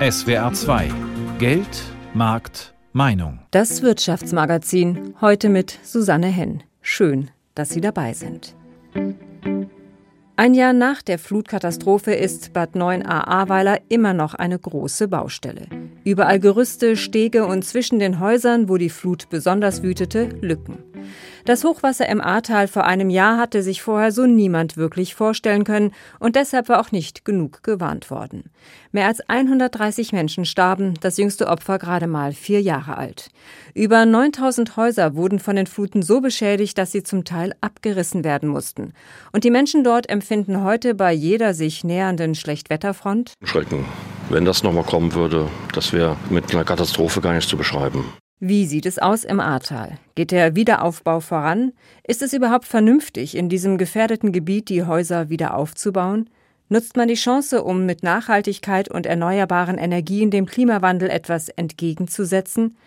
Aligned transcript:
SWR 0.00 0.50
2 0.54 0.90
Geld, 1.38 1.82
Markt, 2.14 2.72
Meinung. 2.94 3.40
Das 3.50 3.82
Wirtschaftsmagazin 3.82 5.14
heute 5.20 5.50
mit 5.50 5.78
Susanne 5.82 6.28
Henn. 6.28 6.62
Schön, 6.80 7.30
dass 7.54 7.68
Sie 7.68 7.82
dabei 7.82 8.14
sind. 8.14 8.56
Ein 10.36 10.54
Jahr 10.54 10.72
nach 10.72 11.02
der 11.02 11.18
Flutkatastrophe 11.18 12.14
ist 12.14 12.54
Bad 12.54 12.76
9a 12.76 13.04
Ahrweiler 13.04 13.78
immer 13.90 14.14
noch 14.14 14.32
eine 14.32 14.58
große 14.58 15.06
Baustelle. 15.06 15.66
Überall 16.02 16.40
Gerüste, 16.40 16.96
Stege 16.96 17.44
und 17.44 17.62
zwischen 17.66 17.98
den 17.98 18.20
Häusern, 18.20 18.70
wo 18.70 18.78
die 18.78 18.88
Flut 18.88 19.28
besonders 19.28 19.82
wütete, 19.82 20.30
Lücken. 20.40 20.78
Das 21.44 21.64
Hochwasser 21.64 22.08
im 22.08 22.20
Ahrtal 22.20 22.68
vor 22.68 22.84
einem 22.84 23.10
Jahr 23.10 23.38
hatte 23.38 23.62
sich 23.62 23.82
vorher 23.82 24.12
so 24.12 24.26
niemand 24.26 24.76
wirklich 24.76 25.14
vorstellen 25.14 25.64
können 25.64 25.92
und 26.18 26.36
deshalb 26.36 26.68
war 26.68 26.80
auch 26.80 26.92
nicht 26.92 27.24
genug 27.24 27.62
gewarnt 27.62 28.10
worden. 28.10 28.50
Mehr 28.92 29.06
als 29.06 29.20
130 29.28 30.12
Menschen 30.12 30.44
starben, 30.44 30.94
das 31.00 31.16
jüngste 31.16 31.46
Opfer 31.48 31.78
gerade 31.78 32.06
mal 32.06 32.32
vier 32.32 32.60
Jahre 32.60 32.96
alt. 32.98 33.30
Über 33.74 34.04
9000 34.04 34.76
Häuser 34.76 35.14
wurden 35.14 35.38
von 35.38 35.56
den 35.56 35.66
Fluten 35.66 36.02
so 36.02 36.20
beschädigt, 36.20 36.76
dass 36.76 36.92
sie 36.92 37.02
zum 37.02 37.24
Teil 37.24 37.54
abgerissen 37.60 38.24
werden 38.24 38.48
mussten. 38.48 38.92
Und 39.32 39.44
die 39.44 39.50
Menschen 39.50 39.84
dort 39.84 40.08
empfinden 40.10 40.62
heute 40.62 40.94
bei 40.94 41.12
jeder 41.12 41.54
sich 41.54 41.84
nähernden 41.84 42.34
Schlechtwetterfront 42.34 43.32
Schrecken. 43.44 43.84
Wenn 44.28 44.44
das 44.44 44.62
nochmal 44.62 44.84
kommen 44.84 45.14
würde, 45.14 45.48
das 45.74 45.92
wäre 45.92 46.16
mit 46.28 46.52
einer 46.54 46.64
Katastrophe 46.64 47.20
gar 47.20 47.32
nicht 47.32 47.48
zu 47.48 47.56
beschreiben. 47.56 48.04
Wie 48.42 48.64
sieht 48.64 48.86
es 48.86 48.98
aus 48.98 49.24
im 49.24 49.38
Ahrtal? 49.38 49.98
Geht 50.14 50.30
der 50.30 50.56
Wiederaufbau 50.56 51.20
voran? 51.20 51.72
Ist 52.08 52.22
es 52.22 52.32
überhaupt 52.32 52.64
vernünftig, 52.64 53.36
in 53.36 53.50
diesem 53.50 53.76
gefährdeten 53.76 54.32
Gebiet 54.32 54.70
die 54.70 54.84
Häuser 54.84 55.28
wieder 55.28 55.52
aufzubauen? 55.52 56.30
Nutzt 56.70 56.96
man 56.96 57.08
die 57.08 57.16
Chance, 57.16 57.62
um 57.62 57.84
mit 57.84 58.02
Nachhaltigkeit 58.02 58.90
und 58.90 59.04
erneuerbaren 59.04 59.76
Energien 59.76 60.30
dem 60.30 60.46
Klimawandel 60.46 61.10
etwas 61.10 61.50
entgegenzusetzen? 61.50 62.78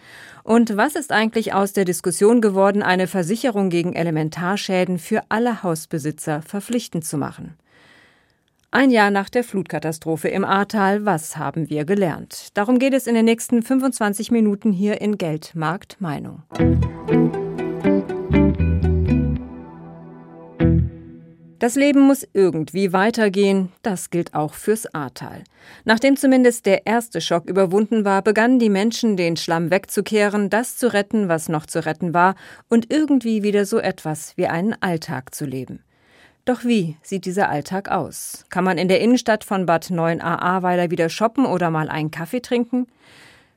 Und 0.43 0.75
was 0.75 0.95
ist 0.95 1.11
eigentlich 1.11 1.53
aus 1.53 1.71
der 1.71 1.85
Diskussion 1.85 2.41
geworden, 2.41 2.81
eine 2.81 3.05
Versicherung 3.05 3.69
gegen 3.69 3.93
Elementarschäden 3.93 4.97
für 4.97 5.21
alle 5.29 5.61
Hausbesitzer 5.61 6.41
verpflichtend 6.41 7.05
zu 7.05 7.19
machen? 7.19 7.53
Ein 8.75 8.89
Jahr 8.89 9.11
nach 9.11 9.29
der 9.29 9.43
Flutkatastrophe 9.43 10.29
im 10.29 10.43
Ahrtal, 10.43 11.05
was 11.05 11.37
haben 11.37 11.69
wir 11.69 11.85
gelernt? 11.85 12.47
Darum 12.55 12.79
geht 12.79 12.95
es 12.95 13.05
in 13.05 13.13
den 13.13 13.25
nächsten 13.25 13.61
25 13.61 14.31
Minuten 14.31 14.71
hier 14.71 14.99
in 14.99 15.19
Geld, 15.19 15.53
Markt, 15.53 16.01
Meinung. 16.01 16.41
Das 21.59 21.75
Leben 21.75 22.01
muss 22.01 22.27
irgendwie 22.33 22.93
weitergehen, 22.93 23.71
das 23.83 24.09
gilt 24.09 24.33
auch 24.33 24.55
fürs 24.55 24.91
Ahrtal. 24.91 25.43
Nachdem 25.85 26.17
zumindest 26.17 26.65
der 26.65 26.87
erste 26.87 27.21
Schock 27.21 27.47
überwunden 27.47 28.05
war, 28.05 28.23
begannen 28.23 28.57
die 28.57 28.71
Menschen, 28.71 29.17
den 29.17 29.37
Schlamm 29.37 29.69
wegzukehren, 29.69 30.49
das 30.49 30.77
zu 30.77 30.91
retten, 30.91 31.29
was 31.29 31.47
noch 31.47 31.67
zu 31.67 31.85
retten 31.85 32.15
war, 32.15 32.33
und 32.69 32.91
irgendwie 32.91 33.43
wieder 33.43 33.67
so 33.67 33.77
etwas 33.77 34.35
wie 34.35 34.47
einen 34.47 34.75
Alltag 34.81 35.35
zu 35.35 35.45
leben. 35.45 35.83
Doch 36.45 36.65
wie 36.65 36.97
sieht 37.01 37.23
dieser 37.23 37.47
Alltag 37.47 37.89
aus? 37.89 38.43
Kann 38.49 38.65
man 38.65 38.77
in 38.77 38.89
der 38.89 38.99
Innenstadt 38.99 39.45
von 39.45 39.65
Bad 39.65 39.85
9a 39.85 40.39
Ahrweiler 40.39 40.91
wieder 40.91 41.07
shoppen 41.07 41.45
oder 41.45 41.71
mal 41.71 41.87
einen 41.87 42.11
Kaffee 42.11 42.41
trinken? 42.41 42.87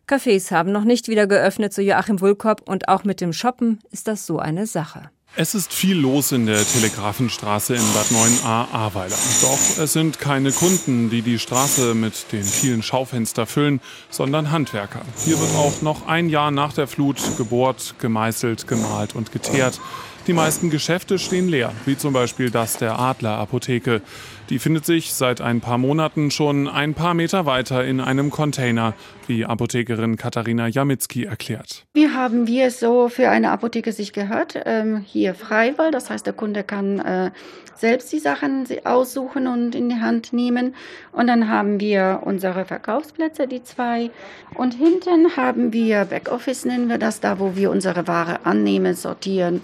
Cafés 0.06 0.52
haben 0.52 0.70
noch 0.70 0.84
nicht 0.84 1.08
wieder 1.08 1.26
geöffnet, 1.26 1.74
so 1.74 1.82
Joachim 1.82 2.20
Wulkop, 2.20 2.68
und 2.68 2.88
auch 2.88 3.02
mit 3.02 3.20
dem 3.20 3.32
Shoppen 3.32 3.80
ist 3.90 4.06
das 4.06 4.24
so 4.24 4.38
eine 4.38 4.68
Sache. 4.68 5.10
Es 5.34 5.56
ist 5.56 5.72
viel 5.72 5.98
los 5.98 6.30
in 6.30 6.46
der 6.46 6.64
Telegrafenstraße 6.64 7.74
in 7.74 7.82
Bad 7.92 8.06
9a 8.06 8.72
Ahrweiler. 8.72 9.16
Doch 9.42 9.82
es 9.82 9.92
sind 9.92 10.20
keine 10.20 10.52
Kunden, 10.52 11.10
die 11.10 11.22
die 11.22 11.40
Straße 11.40 11.96
mit 11.96 12.30
den 12.30 12.44
vielen 12.44 12.84
Schaufenster 12.84 13.46
füllen, 13.46 13.80
sondern 14.10 14.52
Handwerker. 14.52 15.02
Hier 15.24 15.40
wird 15.40 15.54
auch 15.56 15.82
noch 15.82 16.06
ein 16.06 16.28
Jahr 16.28 16.52
nach 16.52 16.72
der 16.72 16.86
Flut 16.86 17.20
gebohrt, 17.36 17.96
gemeißelt, 17.98 18.68
gemalt 18.68 19.16
und 19.16 19.32
geteert. 19.32 19.80
Die 20.26 20.32
meisten 20.32 20.70
Geschäfte 20.70 21.20
stehen 21.20 21.48
leer, 21.48 21.70
wie 21.84 21.96
zum 21.96 22.12
Beispiel 22.12 22.50
das 22.50 22.78
der 22.78 22.98
Adler 22.98 23.38
Apotheke. 23.38 24.02
Die 24.50 24.58
findet 24.58 24.84
sich 24.84 25.14
seit 25.14 25.40
ein 25.40 25.60
paar 25.60 25.78
Monaten 25.78 26.32
schon 26.32 26.66
ein 26.66 26.94
paar 26.94 27.14
Meter 27.14 27.46
weiter 27.46 27.84
in 27.84 28.00
einem 28.00 28.30
Container, 28.30 28.94
wie 29.28 29.44
Apothekerin 29.44 30.16
Katharina 30.16 30.66
Jamitzki 30.66 31.24
erklärt. 31.24 31.84
Wie 31.94 32.08
haben 32.08 32.48
wir 32.48 32.72
so 32.72 33.08
für 33.08 33.28
eine 33.28 33.52
Apotheke 33.52 33.92
sich 33.92 34.12
gehört? 34.12 34.60
Ähm, 34.64 35.04
hier 35.06 35.36
Freiwahl, 35.36 35.92
das 35.92 36.10
heißt, 36.10 36.26
der 36.26 36.32
Kunde 36.32 36.64
kann 36.64 36.98
äh, 36.98 37.30
selbst 37.76 38.12
die 38.12 38.18
Sachen 38.18 38.66
aussuchen 38.82 39.46
und 39.46 39.76
in 39.76 39.88
die 39.88 40.00
Hand 40.00 40.32
nehmen. 40.32 40.74
Und 41.12 41.28
dann 41.28 41.48
haben 41.48 41.78
wir 41.78 42.22
unsere 42.24 42.64
Verkaufsplätze, 42.64 43.46
die 43.46 43.62
zwei. 43.62 44.10
Und 44.54 44.74
hinten 44.74 45.36
haben 45.36 45.72
wir 45.72 46.04
Backoffice, 46.04 46.64
nennen 46.64 46.88
wir 46.88 46.98
das, 46.98 47.20
da 47.20 47.38
wo 47.38 47.54
wir 47.54 47.70
unsere 47.70 48.08
Ware 48.08 48.44
annehmen, 48.44 48.94
sortieren. 48.94 49.60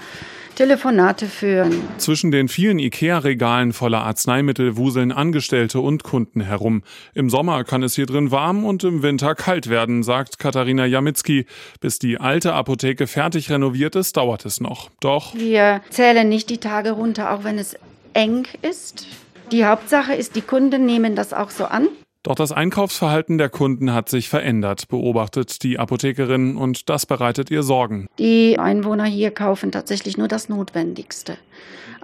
Telefonate 0.54 1.26
führen. 1.26 1.72
Zwischen 1.98 2.30
den 2.30 2.48
vielen 2.48 2.78
IKEA-Regalen 2.78 3.72
voller 3.72 4.02
Arzneimittel 4.02 4.76
wuseln 4.76 5.12
Angestellte 5.12 5.80
und 5.80 6.04
Kunden 6.04 6.40
herum. 6.40 6.82
Im 7.14 7.30
Sommer 7.30 7.64
kann 7.64 7.82
es 7.82 7.94
hier 7.94 8.06
drin 8.06 8.30
warm 8.30 8.64
und 8.64 8.84
im 8.84 9.02
Winter 9.02 9.34
kalt 9.34 9.68
werden, 9.68 10.02
sagt 10.02 10.38
Katharina 10.38 10.86
Jamitzki. 10.86 11.46
Bis 11.80 11.98
die 11.98 12.18
alte 12.18 12.52
Apotheke 12.52 13.06
fertig 13.06 13.50
renoviert 13.50 13.96
ist, 13.96 14.16
dauert 14.16 14.44
es 14.44 14.60
noch. 14.60 14.91
Doch 15.00 15.34
wir 15.34 15.80
zählen 15.91 16.28
nicht 16.28 16.50
die 16.50 16.58
Tage 16.58 16.92
runter, 16.92 17.32
auch 17.32 17.44
wenn 17.44 17.58
es 17.58 17.76
eng 18.14 18.46
ist. 18.62 19.06
Die 19.50 19.64
Hauptsache 19.64 20.14
ist, 20.14 20.36
die 20.36 20.41
Kunden 20.41 20.86
nehmen 20.86 21.14
das 21.14 21.32
auch 21.32 21.50
so 21.50 21.64
an. 21.66 21.88
Doch 22.22 22.37
das 22.37 22.53
Einkaufsverhalten 22.53 23.37
der 23.37 23.49
Kunden 23.49 23.93
hat 23.93 24.09
sich 24.09 24.28
verändert, 24.28 24.88
beobachtet 24.88 25.62
die 25.65 25.78
Apothekerin, 25.78 26.56
und 26.56 26.88
das 26.88 27.05
bereitet 27.05 27.50
ihr 27.50 27.65
Sorgen. 27.65 28.06
Die 28.19 28.59
Einwohner 28.59 29.06
hier 29.06 29.33
kaufen 29.33 29.72
tatsächlich 29.72 30.16
nur 30.16 30.28
das 30.28 30.49
Notwendigste. 30.49 31.37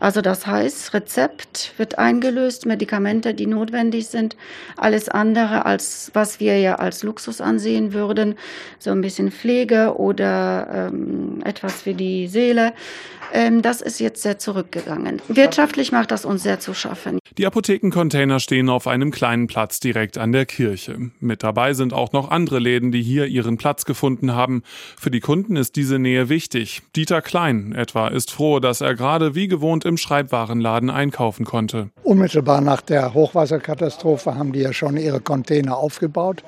Also 0.01 0.21
das 0.21 0.47
heißt, 0.47 0.95
Rezept 0.95 1.75
wird 1.77 1.99
eingelöst, 1.99 2.67
Medikamente, 2.67 3.35
die 3.35 3.47
notwendig 3.47 4.07
sind, 4.07 4.37
alles 4.77 5.09
andere, 5.09 5.67
als 5.67 6.13
was 6.15 6.39
wir 6.39 6.59
ja 6.61 6.77
als 6.77 7.03
Luxus 7.03 7.41
ansehen 7.41 7.93
würden, 7.93 8.37
so 8.79 8.91
ein 8.93 9.01
bisschen 9.01 9.33
Pflege 9.33 9.97
oder 9.97 10.91
ähm, 10.93 11.43
etwas 11.45 11.83
für 11.83 11.95
die 11.95 12.29
Seele, 12.29 12.73
ähm, 13.33 13.61
das 13.61 13.81
ist 13.81 13.99
jetzt 13.99 14.23
sehr 14.23 14.39
zurückgegangen. 14.39 15.21
Wirtschaftlich 15.29 15.93
macht 15.93 16.11
das 16.11 16.25
uns 16.25 16.45
sehr 16.45 16.61
zu 16.61 16.75
schaffen. 16.75 17.19
Die 17.37 17.47
Apothekencontainer 17.47 18.41
stehen 18.41 18.69
auf 18.69 18.87
einem 18.87 19.11
kleinen 19.11 19.49
Platz 19.49 19.81
direkt 19.81 20.08
an 20.17 20.33
der 20.33 20.47
Kirche. 20.47 21.11
Mit 21.21 21.43
dabei 21.43 21.75
sind 21.75 21.93
auch 21.93 22.13
noch 22.13 22.31
andere 22.31 22.59
Läden, 22.59 22.93
die 22.93 23.03
hier 23.03 23.27
ihren 23.27 23.59
Platz 23.59 23.85
gefunden 23.85 24.33
haben. 24.35 24.63
Für 24.99 25.11
die 25.11 25.21
Kunden 25.21 25.57
ist 25.57 25.77
diese 25.77 25.99
Nähe 25.99 26.31
wichtig. 26.31 26.83
Dieter 26.97 27.21
Klein 27.21 27.73
etwa 27.73 28.09
ist 28.09 28.31
froh, 28.31 28.61
dass 28.61 28.81
er 28.81 28.95
gerade 28.95 29.35
wie 29.35 29.49
gewohnt 29.49 29.85
im 29.85 29.99
Schreibwarenladen 29.99 30.89
einkaufen 30.89 31.45
konnte. 31.45 31.91
Unmittelbar 32.05 32.61
nach 32.61 32.81
der 32.81 33.13
Hochwasserkatastrophe 33.13 34.35
haben 34.35 34.53
die 34.53 34.61
ja 34.61 34.73
schon 34.73 34.97
ihre 34.97 35.21
Container 35.21 35.77
aufgebaut 35.77 36.45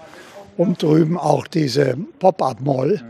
und 0.56 0.82
drüben 0.82 1.19
auch 1.19 1.47
diese 1.47 1.97
Pop-up-Mall. 2.19 3.03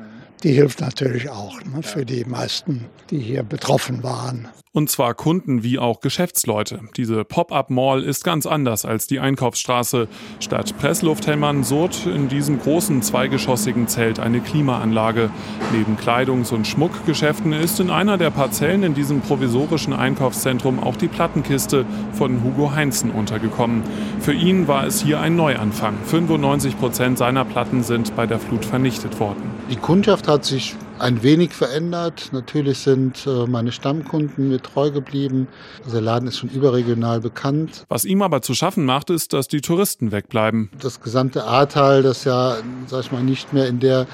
Die 0.43 0.53
hilft 0.53 0.81
natürlich 0.81 1.29
auch 1.29 1.61
ne, 1.65 1.83
für 1.83 2.07
die 2.07 2.25
meisten, 2.25 2.87
die 3.11 3.19
hier 3.19 3.43
betroffen 3.43 4.03
waren. 4.03 4.49
Und 4.73 4.89
zwar 4.89 5.15
Kunden 5.15 5.65
wie 5.65 5.81
auch 5.81 6.01
Geschäftsleute. 6.01 6.81
Diese 6.97 7.25
Pop-up-Mall 7.25 8.05
ist 8.05 8.23
ganz 8.23 8.47
anders 8.47 8.85
als 8.85 9.09
die 9.09 9.19
Einkaufsstraße. 9.19 10.07
Statt 10.39 10.79
Presslufthämmern 10.79 11.65
surrt 11.65 12.07
in 12.07 12.29
diesem 12.29 12.61
großen 12.61 13.03
zweigeschossigen 13.03 13.89
Zelt 13.89 14.21
eine 14.21 14.41
Klimaanlage. 14.41 15.31
Neben 15.73 15.97
Kleidungs- 15.97 16.53
und 16.53 16.69
Schmuckgeschäften 16.69 17.53
ist 17.53 17.81
in 17.81 17.91
einer 17.91 18.17
der 18.17 18.31
Parzellen 18.31 18.85
in 18.85 18.95
diesem 18.95 19.23
provisorischen 19.23 19.93
Einkaufszentrum 19.93 20.79
auch 20.79 20.97
die 20.97 21.09
Plattenkiste 21.09 21.85
von 22.13 22.45
Hugo 22.45 22.73
Heinzen 22.73 23.11
untergekommen. 23.11 23.83
Für 24.21 24.33
ihn 24.33 24.69
war 24.69 24.87
es 24.87 25.03
hier 25.03 25.19
ein 25.19 25.35
Neuanfang. 25.35 25.99
95 26.05 26.79
Prozent 26.79 27.19
seiner 27.19 27.45
Platten 27.45 27.83
sind 27.83 28.15
bei 28.15 28.27
der 28.29 28.39
Flut 28.39 28.65
vernichtet 28.65 29.19
worden. 29.19 29.60
Die 29.71 29.77
Kundschaft 29.77 30.27
hat 30.27 30.45
sich 30.45 30.75
ein 30.99 31.23
wenig 31.23 31.53
verändert. 31.53 32.31
Natürlich 32.33 32.79
sind 32.79 33.25
äh, 33.25 33.47
meine 33.47 33.71
Stammkunden 33.71 34.49
mir 34.49 34.61
treu 34.61 34.91
geblieben. 34.91 35.47
Dieser 35.87 36.01
Laden 36.01 36.27
ist 36.27 36.39
schon 36.39 36.49
überregional 36.51 37.21
bekannt. 37.21 37.85
Was 37.89 38.05
ihm 38.05 38.21
aber 38.23 38.43
zu 38.43 38.53
schaffen 38.55 38.85
macht, 38.85 39.11
ist, 39.11 39.33
dass 39.33 39.47
die 39.47 39.61
Touristen 39.61 40.11
wegbleiben. 40.11 40.71
Das 40.81 41.01
gesamte 41.01 41.45
Ahrtal, 41.45 42.03
das 42.03 42.25
ja, 42.25 42.57
sag 42.89 43.05
ich 43.05 43.13
mal, 43.13 43.23
nicht 43.23 43.53
mehr 43.53 43.69
in 43.69 43.79
der, 43.79 44.09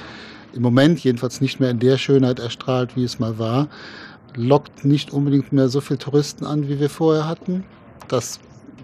im 0.53 0.61
Moment 0.61 1.03
jedenfalls 1.03 1.41
nicht 1.41 1.59
mehr 1.59 1.71
in 1.71 1.79
der 1.79 1.97
Schönheit 1.97 2.39
erstrahlt, 2.39 2.95
wie 2.95 3.05
es 3.05 3.19
mal 3.19 3.39
war, 3.39 3.69
lockt 4.35 4.85
nicht 4.85 5.11
unbedingt 5.11 5.55
mehr 5.55 5.71
so 5.71 5.81
viele 5.81 5.99
Touristen 5.99 6.45
an, 6.45 6.69
wie 6.69 6.81
wir 6.81 6.91
vorher 6.91 7.27
hatten. 7.27 7.65
Das 8.09 8.41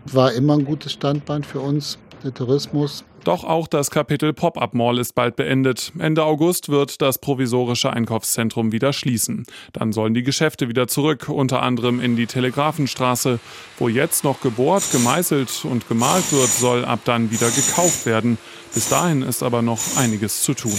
war 0.06 0.32
immer 0.32 0.54
ein 0.54 0.64
gutes 0.64 0.92
Standbein 0.92 1.44
für 1.44 1.60
uns. 1.60 1.98
der 2.24 2.32
Tourismus. 2.32 3.04
Doch 3.24 3.44
auch 3.44 3.68
das 3.68 3.90
Kapitel 3.90 4.32
Pop-up 4.32 4.74
Mall 4.74 4.98
ist 4.98 5.14
bald 5.14 5.36
beendet. 5.36 5.92
Ende 5.98 6.24
August 6.24 6.68
wird 6.68 7.00
das 7.00 7.18
provisorische 7.18 7.92
Einkaufszentrum 7.92 8.72
wieder 8.72 8.92
schließen. 8.92 9.44
Dann 9.72 9.92
sollen 9.92 10.12
die 10.12 10.24
Geschäfte 10.24 10.68
wieder 10.68 10.88
zurück, 10.88 11.28
unter 11.28 11.62
anderem 11.62 12.00
in 12.00 12.16
die 12.16 12.26
Telegrafenstraße. 12.26 13.38
Wo 13.78 13.88
jetzt 13.88 14.24
noch 14.24 14.40
gebohrt, 14.40 14.90
gemeißelt 14.90 15.64
und 15.64 15.88
gemalt 15.88 16.32
wird, 16.32 16.48
soll 16.48 16.84
ab 16.84 17.00
dann 17.04 17.30
wieder 17.30 17.50
gekauft 17.50 18.06
werden. 18.06 18.38
Bis 18.74 18.88
dahin 18.88 19.22
ist 19.22 19.42
aber 19.44 19.62
noch 19.62 19.80
einiges 19.96 20.42
zu 20.42 20.54
tun. 20.54 20.78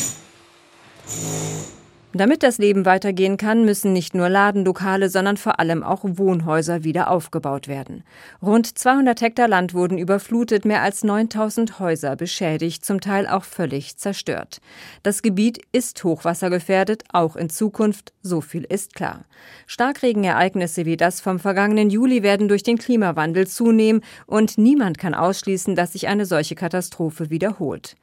Damit 2.15 2.43
das 2.43 2.59
Leben 2.59 2.85
weitergehen 2.85 3.37
kann, 3.37 3.65
müssen 3.65 3.91
nicht 3.91 4.13
nur 4.13 4.29
Ladenlokale, 4.29 5.09
sondern 5.09 5.35
vor 5.35 5.59
allem 5.59 5.81
auch 5.81 6.01
Wohnhäuser 6.03 6.83
wieder 6.83 7.09
aufgebaut 7.09 7.67
werden. 7.67 8.03
Rund 8.39 8.77
200 8.77 9.19
Hektar 9.19 9.47
Land 9.47 9.73
wurden 9.73 9.97
überflutet, 9.97 10.63
mehr 10.63 10.83
als 10.83 11.03
9000 11.03 11.79
Häuser 11.79 12.15
beschädigt, 12.15 12.85
zum 12.85 13.01
Teil 13.01 13.25
auch 13.25 13.43
völlig 13.43 13.97
zerstört. 13.97 14.61
Das 15.01 15.23
Gebiet 15.23 15.59
ist 15.71 16.03
hochwassergefährdet, 16.03 17.03
auch 17.11 17.35
in 17.35 17.49
Zukunft, 17.49 18.13
so 18.21 18.41
viel 18.41 18.63
ist 18.63 18.93
klar. 18.93 19.25
Starkregenereignisse 19.65 20.85
wie 20.85 20.97
das 20.97 21.19
vom 21.19 21.39
vergangenen 21.39 21.89
Juli 21.89 22.21
werden 22.21 22.47
durch 22.47 22.61
den 22.61 22.77
Klimawandel 22.77 23.47
zunehmen 23.47 24.01
und 24.27 24.59
niemand 24.59 24.99
kann 24.99 25.15
ausschließen, 25.15 25.73
dass 25.73 25.93
sich 25.93 26.07
eine 26.07 26.27
solche 26.27 26.53
Katastrophe 26.53 27.31
wiederholt. 27.31 27.95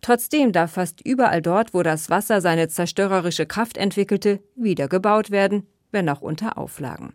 Trotzdem 0.00 0.52
darf 0.52 0.72
fast 0.72 1.00
überall 1.00 1.42
dort, 1.42 1.74
wo 1.74 1.82
das 1.82 2.10
Wasser 2.10 2.40
seine 2.40 2.68
zerstörerische 2.68 3.46
Kraft 3.56 3.78
entwickelte, 3.78 4.40
wieder 4.54 4.86
gebaut 4.86 5.30
werden, 5.30 5.66
wenn 5.90 6.10
auch 6.10 6.20
unter 6.20 6.58
Auflagen. 6.58 7.14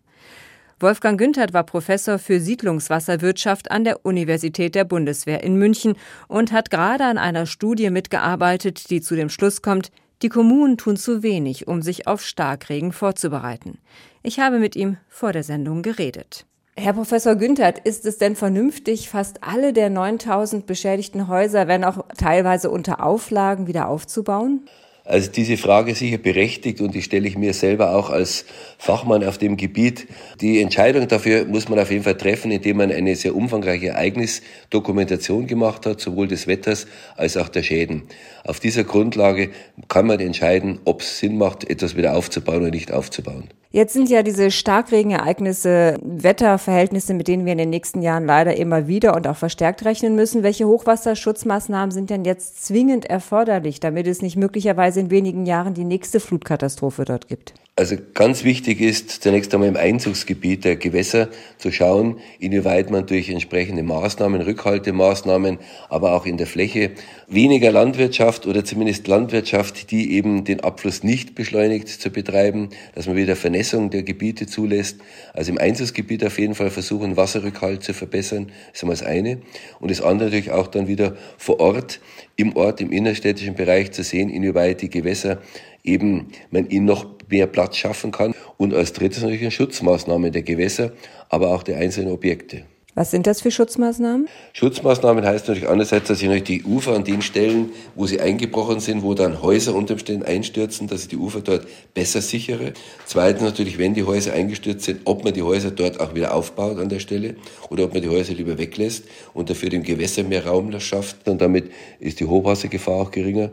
Wolfgang 0.80 1.20
Günthert 1.20 1.54
war 1.54 1.64
Professor 1.64 2.18
für 2.18 2.40
Siedlungswasserwirtschaft 2.40 3.70
an 3.70 3.84
der 3.84 4.04
Universität 4.08 4.74
der 4.74 4.84
Bundeswehr 4.84 5.44
in 5.44 5.58
München 5.58 5.94
und 6.28 6.52
hat 6.52 6.72
gerade 6.72 7.04
an 7.04 7.20
einer 7.20 7.46
Studie 7.46 7.92
mitgearbeitet, 7.92 8.90
die 8.90 9.02
zu 9.02 9.16
dem 9.16 9.30
Schluss 9.30 9.62
kommt, 9.62 9.92
die 10.24 10.30
Kommunen 10.30 10.80
tun 10.80 10.98
zu 10.98 11.22
wenig, 11.22 11.68
um 11.68 11.84
sich 11.84 12.08
auf 12.08 12.24
Starkregen 12.24 12.92
vorzubereiten. 12.92 13.78
Ich 14.24 14.40
habe 14.40 14.58
mit 14.58 14.76
ihm 14.76 14.98
vor 15.10 15.34
der 15.34 15.44
Sendung 15.44 15.84
geredet. 15.84 16.48
Herr 16.76 16.94
Professor 16.94 17.36
Günthert, 17.36 17.78
ist 17.78 18.08
es 18.08 18.18
denn 18.18 18.36
vernünftig, 18.36 19.10
fast 19.10 19.44
alle 19.44 19.74
der 19.74 19.92
9000 19.92 20.66
beschädigten 20.66 21.28
Häuser, 21.28 21.68
wenn 21.68 21.84
auch 21.84 22.08
teilweise 22.18 22.72
unter 22.72 23.04
Auflagen, 23.04 23.68
wieder 23.68 23.88
aufzubauen? 23.88 24.66
Also 25.04 25.32
diese 25.32 25.58
Frage 25.58 25.92
ist 25.92 26.00
sicher 26.00 26.20
berechtigt 26.20 26.80
und 26.80 26.94
die 26.94 27.02
stelle 27.02 27.28
ich 27.28 27.36
mir 27.36 27.54
selber 27.54 27.96
auch 27.96 28.12
als 28.12 28.46
Fachmann 28.78 29.24
auf 29.24 29.40
dem 29.40 29.58
Gebiet. 29.58 30.08
Die 30.42 30.62
Entscheidung 30.62 31.08
dafür 31.08 31.46
muss 31.46 31.70
man 31.70 31.80
auf 31.80 31.90
jeden 31.90 32.04
Fall 32.04 32.18
treffen, 32.18 32.52
indem 32.52 32.78
man 32.78 32.92
eine 32.92 33.16
sehr 33.16 33.36
umfangreiche 33.36 33.90
Ereignisdokumentation 33.90 35.48
gemacht 35.48 35.88
hat, 35.88 36.00
sowohl 36.00 36.28
des 36.28 36.46
Wetters 36.46 36.86
als 37.16 37.36
auch 37.36 37.50
der 37.50 37.64
Schäden. 37.64 38.04
Auf 38.44 38.60
dieser 38.60 38.84
Grundlage 38.84 39.50
kann 39.88 40.06
man 40.06 40.20
entscheiden, 40.20 40.80
ob 40.86 41.02
es 41.02 41.18
Sinn 41.18 41.38
macht, 41.38 41.68
etwas 41.68 41.96
wieder 41.98 42.16
aufzubauen 42.16 42.62
oder 42.62 42.72
nicht 42.72 42.92
aufzubauen. 42.92 43.50
Jetzt 43.74 43.94
sind 43.94 44.10
ja 44.10 44.22
diese 44.22 44.52
Starkregenereignisse 44.52 45.98
Wetterverhältnisse, 46.04 47.14
mit 47.14 47.30
denen 47.30 47.46
wir 47.46 47.54
in 47.54 47.58
den 47.58 47.70
nächsten 47.70 48.02
Jahren 48.02 48.26
leider 48.26 48.58
immer 48.58 48.88
wieder 48.88 49.16
und 49.16 49.28
auch 49.28 49.38
verstärkt 49.38 49.86
rechnen 49.86 50.14
müssen. 50.14 50.44
Welche 50.44 50.68
Hochwasserschutzmaßnahmen 50.68 51.92
sind 51.92 52.10
denn 52.10 52.26
jetzt 52.26 52.66
zwingend 52.66 53.06
erforderlich, 53.06 53.80
damit 53.80 54.08
es 54.08 54.22
nicht 54.22 54.36
möglicherweise 54.36 55.00
in 55.00 55.10
wenigen 55.10 55.46
Jahren 55.46 55.74
die 55.74 55.86
nächste 55.86 56.20
Flutkatastrophe 56.20 57.06
dort 57.06 57.30
gibt? 57.30 57.54
Also 57.82 57.96
ganz 58.14 58.44
wichtig 58.44 58.80
ist 58.80 59.10
zunächst 59.24 59.52
einmal 59.56 59.68
im 59.68 59.76
Einzugsgebiet 59.76 60.66
der 60.66 60.76
Gewässer 60.76 61.30
zu 61.58 61.72
schauen, 61.72 62.20
inwieweit 62.38 62.92
man 62.92 63.08
durch 63.08 63.28
entsprechende 63.28 63.82
Maßnahmen, 63.82 64.40
Rückhaltemaßnahmen, 64.40 65.58
aber 65.90 66.14
auch 66.14 66.28
in 66.28 66.38
der 66.38 66.46
Fläche 66.46 66.92
weniger 67.28 67.72
Landwirtschaft 67.72 68.46
oder 68.46 68.64
zumindest 68.64 69.08
Landwirtschaft, 69.08 69.90
die 69.90 70.14
eben 70.14 70.44
den 70.44 70.60
Abfluss 70.60 71.02
nicht 71.02 71.34
beschleunigt 71.34 71.88
zu 71.88 72.12
betreiben, 72.12 72.70
dass 72.94 73.08
man 73.08 73.16
wieder 73.16 73.36
Vernässung 73.36 73.90
der 73.90 74.04
Gebiete 74.04 74.46
zulässt. 74.46 74.98
Also 75.34 75.52
im 75.52 75.58
Einzugsgebiet 75.58 76.24
auf 76.24 76.38
jeden 76.38 76.54
Fall 76.54 76.70
versuchen, 76.70 77.18
Wasserrückhalt 77.18 77.82
zu 77.82 77.96
verbessern. 77.96 78.52
Ist 78.72 78.84
einmal 78.84 78.96
das 78.96 79.04
eine. 79.04 79.42
Und 79.80 79.90
das 79.90 80.02
andere 80.02 80.26
natürlich 80.30 80.52
auch 80.52 80.68
dann 80.68 80.88
wieder 80.88 81.18
vor 81.40 81.60
Ort, 81.60 82.00
im 82.36 82.56
Ort, 82.56 82.80
im 82.80 82.92
innerstädtischen 82.92 83.56
Bereich 83.56 83.92
zu 83.92 84.04
sehen, 84.04 84.30
inwieweit 84.30 84.84
die 84.84 84.90
Gewässer 84.90 85.40
eben 85.84 86.28
man 86.50 86.70
ihnen 86.70 86.86
noch 86.86 87.06
mehr 87.30 87.48
Platz 87.48 87.78
schaffen 87.78 88.12
kann. 88.12 88.34
Und 88.58 88.74
als 88.74 88.94
drittes 88.94 89.22
natürlich 89.22 89.42
eine 89.42 89.52
Schutzmaßnahme 89.52 90.32
der 90.32 90.44
Gewässer, 90.44 90.92
aber 91.30 91.50
auch 91.50 91.64
der 91.64 91.78
einzelnen 91.78 92.12
Objekte. 92.12 92.64
Was 92.94 93.10
sind 93.10 93.26
das 93.26 93.40
für 93.40 93.52
Schutzmaßnahmen? 93.52 94.28
Schutzmaßnahmen 94.52 95.26
heißt 95.26 95.48
natürlich 95.48 95.70
einerseits, 95.70 96.10
dass 96.10 96.22
ich 96.22 96.26
natürlich 96.28 96.44
die 96.44 96.64
Ufer 96.66 96.94
an 96.94 97.06
den 97.06 97.22
Stellen, 97.22 97.72
wo 97.96 98.06
sie 98.06 98.20
eingebrochen 98.20 98.82
sind, 98.82 99.02
wo 99.02 99.14
dann 99.14 99.42
Häuser 99.42 99.76
unter 99.76 99.94
Umständen 99.94 100.24
einstürzen, 100.24 100.88
dass 100.88 101.04
ich 101.04 101.08
die 101.08 101.16
Ufer 101.16 101.40
dort 101.40 101.66
besser 101.94 102.22
sichere. 102.22 102.74
Zweitens 103.06 103.44
natürlich, 103.44 103.78
wenn 103.78 103.94
die 103.94 104.04
Häuser 104.04 104.34
eingestürzt 104.34 104.84
sind, 104.84 105.02
ob 105.06 105.24
man 105.24 105.34
die 105.34 105.42
Häuser 105.42 105.72
dort 105.72 106.02
auch 106.02 106.16
wieder 106.16 106.34
aufbaut 106.34 106.80
an 106.80 106.90
der 106.90 107.00
Stelle 107.00 107.36
oder 107.70 107.86
ob 107.86 107.94
man 107.94 108.02
die 108.02 108.10
Häuser 108.10 108.34
lieber 108.34 108.58
weglässt 108.58 109.06
und 109.34 109.50
dafür 109.50 109.70
dem 109.70 109.84
Gewässer 109.84 110.24
mehr 110.24 110.46
Raum 110.46 110.78
schafft. 110.82 111.30
Und 111.30 111.40
damit 111.40 111.72
ist 112.02 112.20
die 112.20 112.26
Hochwassergefahr 112.26 112.96
auch 112.96 113.12
geringer. 113.12 113.52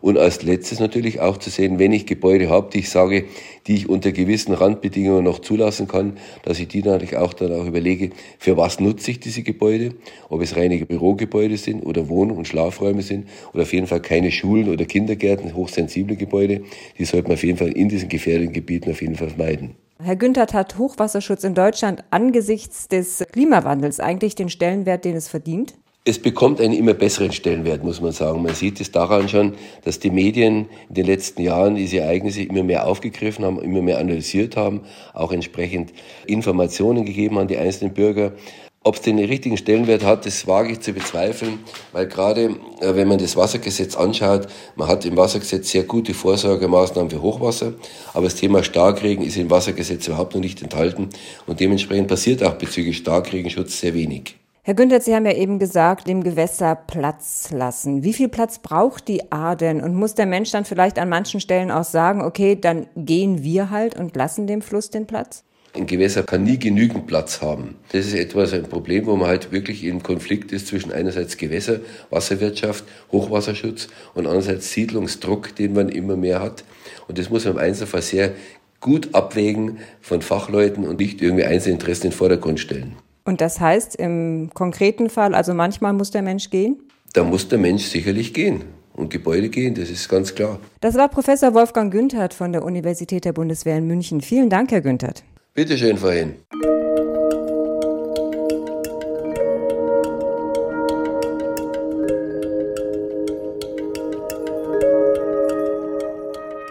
Und 0.00 0.18
als 0.18 0.42
letztes 0.42 0.80
natürlich 0.80 1.20
auch 1.20 1.36
zu 1.36 1.50
sehen, 1.50 1.78
wenn 1.78 1.92
ich 1.92 2.06
Gebäude 2.06 2.48
habe, 2.48 2.70
die 2.72 2.78
ich 2.78 2.90
sage, 2.90 3.24
die 3.66 3.74
ich 3.74 3.88
unter 3.88 4.12
gewissen 4.12 4.54
Randbedingungen 4.54 5.24
noch 5.24 5.40
zulassen 5.40 5.88
kann, 5.88 6.16
dass 6.44 6.58
ich 6.58 6.68
die 6.68 6.82
natürlich 6.82 7.16
auch 7.16 7.32
dann 7.32 7.52
auch 7.52 7.66
überlege, 7.66 8.10
für 8.38 8.56
was 8.56 8.80
nutze 8.80 9.10
ich 9.10 9.20
diese 9.20 9.42
Gebäude, 9.42 9.94
ob 10.28 10.40
es 10.40 10.56
reine 10.56 10.78
Bürogebäude 10.84 11.56
sind 11.56 11.82
oder 11.82 12.08
Wohn- 12.08 12.30
und 12.30 12.48
Schlafräume 12.48 13.02
sind 13.02 13.28
oder 13.52 13.62
auf 13.62 13.72
jeden 13.72 13.86
Fall 13.86 14.00
keine 14.00 14.30
Schulen 14.30 14.68
oder 14.68 14.84
Kindergärten, 14.84 15.54
hochsensible 15.54 16.16
Gebäude, 16.16 16.62
die 16.98 17.04
sollte 17.04 17.28
man 17.28 17.34
auf 17.34 17.44
jeden 17.44 17.58
Fall 17.58 17.72
in 17.72 17.88
diesen 17.88 18.08
gefährdeten 18.08 18.52
Gebieten 18.52 18.90
auf 18.90 19.02
jeden 19.02 19.16
Fall 19.16 19.28
vermeiden. 19.28 19.74
Herr 20.02 20.16
Günther 20.16 20.46
hat 20.50 20.78
Hochwasserschutz 20.78 21.44
in 21.44 21.54
Deutschland 21.54 22.04
angesichts 22.10 22.88
des 22.88 23.22
Klimawandels 23.32 24.00
eigentlich 24.00 24.34
den 24.34 24.48
Stellenwert, 24.48 25.04
den 25.04 25.14
es 25.14 25.28
verdient? 25.28 25.74
Es 26.02 26.18
bekommt 26.18 26.62
einen 26.62 26.72
immer 26.72 26.94
besseren 26.94 27.30
Stellenwert, 27.30 27.84
muss 27.84 28.00
man 28.00 28.12
sagen. 28.12 28.42
Man 28.42 28.54
sieht 28.54 28.80
es 28.80 28.90
daran 28.90 29.28
schon, 29.28 29.52
dass 29.84 29.98
die 29.98 30.10
Medien 30.10 30.66
in 30.88 30.94
den 30.94 31.04
letzten 31.04 31.42
Jahren 31.42 31.74
diese 31.74 31.98
Ereignisse 31.98 32.42
immer 32.42 32.62
mehr 32.62 32.86
aufgegriffen 32.86 33.44
haben, 33.44 33.60
immer 33.60 33.82
mehr 33.82 33.98
analysiert 33.98 34.56
haben, 34.56 34.80
auch 35.12 35.30
entsprechend 35.30 35.92
Informationen 36.26 37.04
gegeben 37.04 37.36
an 37.36 37.48
die 37.48 37.58
einzelnen 37.58 37.92
Bürger. 37.92 38.32
Ob 38.82 38.94
es 38.94 39.02
den 39.02 39.18
richtigen 39.18 39.58
Stellenwert 39.58 40.02
hat, 40.02 40.24
das 40.24 40.46
wage 40.46 40.72
ich 40.72 40.80
zu 40.80 40.94
bezweifeln, 40.94 41.58
weil 41.92 42.06
gerade 42.08 42.56
äh, 42.80 42.94
wenn 42.94 43.06
man 43.06 43.18
das 43.18 43.36
Wassergesetz 43.36 43.94
anschaut, 43.94 44.46
man 44.76 44.88
hat 44.88 45.04
im 45.04 45.18
Wassergesetz 45.18 45.70
sehr 45.70 45.82
gute 45.82 46.14
Vorsorgemaßnahmen 46.14 47.10
für 47.10 47.20
Hochwasser, 47.20 47.74
aber 48.14 48.24
das 48.24 48.36
Thema 48.36 48.62
Starkregen 48.62 49.22
ist 49.22 49.36
im 49.36 49.50
Wassergesetz 49.50 50.08
überhaupt 50.08 50.34
noch 50.34 50.40
nicht 50.40 50.62
enthalten 50.62 51.10
und 51.46 51.60
dementsprechend 51.60 52.08
passiert 52.08 52.42
auch 52.42 52.54
bezüglich 52.54 52.96
Starkregenschutz 52.96 53.80
sehr 53.80 53.92
wenig. 53.92 54.39
Herr 54.62 54.74
Günther, 54.74 55.00
Sie 55.00 55.14
haben 55.14 55.24
ja 55.24 55.32
eben 55.32 55.58
gesagt, 55.58 56.06
dem 56.06 56.22
Gewässer 56.22 56.74
Platz 56.74 57.50
lassen. 57.50 58.04
Wie 58.04 58.12
viel 58.12 58.28
Platz 58.28 58.58
braucht 58.58 59.08
die 59.08 59.32
A 59.32 59.54
denn? 59.54 59.80
Und 59.80 59.94
muss 59.94 60.14
der 60.14 60.26
Mensch 60.26 60.50
dann 60.50 60.66
vielleicht 60.66 60.98
an 60.98 61.08
manchen 61.08 61.40
Stellen 61.40 61.70
auch 61.70 61.84
sagen, 61.84 62.20
okay, 62.20 62.58
dann 62.60 62.86
gehen 62.94 63.42
wir 63.42 63.70
halt 63.70 63.98
und 63.98 64.14
lassen 64.16 64.46
dem 64.46 64.60
Fluss 64.60 64.90
den 64.90 65.06
Platz? 65.06 65.44
Ein 65.74 65.86
Gewässer 65.86 66.24
kann 66.24 66.42
nie 66.42 66.58
genügend 66.58 67.06
Platz 67.06 67.40
haben. 67.40 67.76
Das 67.92 68.04
ist 68.04 68.12
etwas 68.12 68.52
ein 68.52 68.64
Problem, 68.64 69.06
wo 69.06 69.16
man 69.16 69.28
halt 69.28 69.50
wirklich 69.50 69.82
im 69.82 70.02
Konflikt 70.02 70.52
ist 70.52 70.66
zwischen 70.66 70.92
einerseits 70.92 71.38
Gewässer, 71.38 71.80
Wasserwirtschaft, 72.10 72.84
Hochwasserschutz 73.12 73.88
und 74.12 74.26
andererseits 74.26 74.72
Siedlungsdruck, 74.72 75.56
den 75.56 75.72
man 75.72 75.88
immer 75.88 76.16
mehr 76.16 76.42
hat. 76.42 76.64
Und 77.08 77.16
das 77.16 77.30
muss 77.30 77.46
man 77.46 77.54
im 77.54 77.60
Einzelfall 77.60 78.02
sehr 78.02 78.32
gut 78.80 79.14
abwägen 79.14 79.78
von 80.02 80.20
Fachleuten 80.20 80.86
und 80.86 81.00
nicht 81.00 81.22
irgendwie 81.22 81.44
Einzelinteressen 81.44 82.06
in 82.06 82.10
den 82.10 82.16
Vordergrund 82.18 82.60
stellen. 82.60 82.96
Und 83.24 83.40
das 83.40 83.60
heißt 83.60 83.96
im 83.96 84.50
konkreten 84.54 85.10
Fall, 85.10 85.34
also 85.34 85.54
manchmal 85.54 85.92
muss 85.92 86.10
der 86.10 86.22
Mensch 86.22 86.50
gehen? 86.50 86.82
Da 87.12 87.24
muss 87.24 87.48
der 87.48 87.58
Mensch 87.58 87.84
sicherlich 87.84 88.32
gehen 88.34 88.62
und 88.94 89.10
Gebäude 89.10 89.48
gehen, 89.48 89.74
das 89.74 89.90
ist 89.90 90.08
ganz 90.08 90.34
klar. 90.34 90.58
Das 90.80 90.94
war 90.94 91.08
Professor 91.08 91.54
Wolfgang 91.54 91.92
Günthert 91.92 92.34
von 92.34 92.52
der 92.52 92.64
Universität 92.64 93.24
der 93.24 93.32
Bundeswehr 93.32 93.78
in 93.78 93.86
München. 93.86 94.20
Vielen 94.20 94.48
Dank, 94.48 94.70
Herr 94.70 94.80
Günthert. 94.80 95.24
Bitte 95.54 95.76
schön, 95.76 95.96
Frau 95.96 96.10
Hen. 96.10 96.34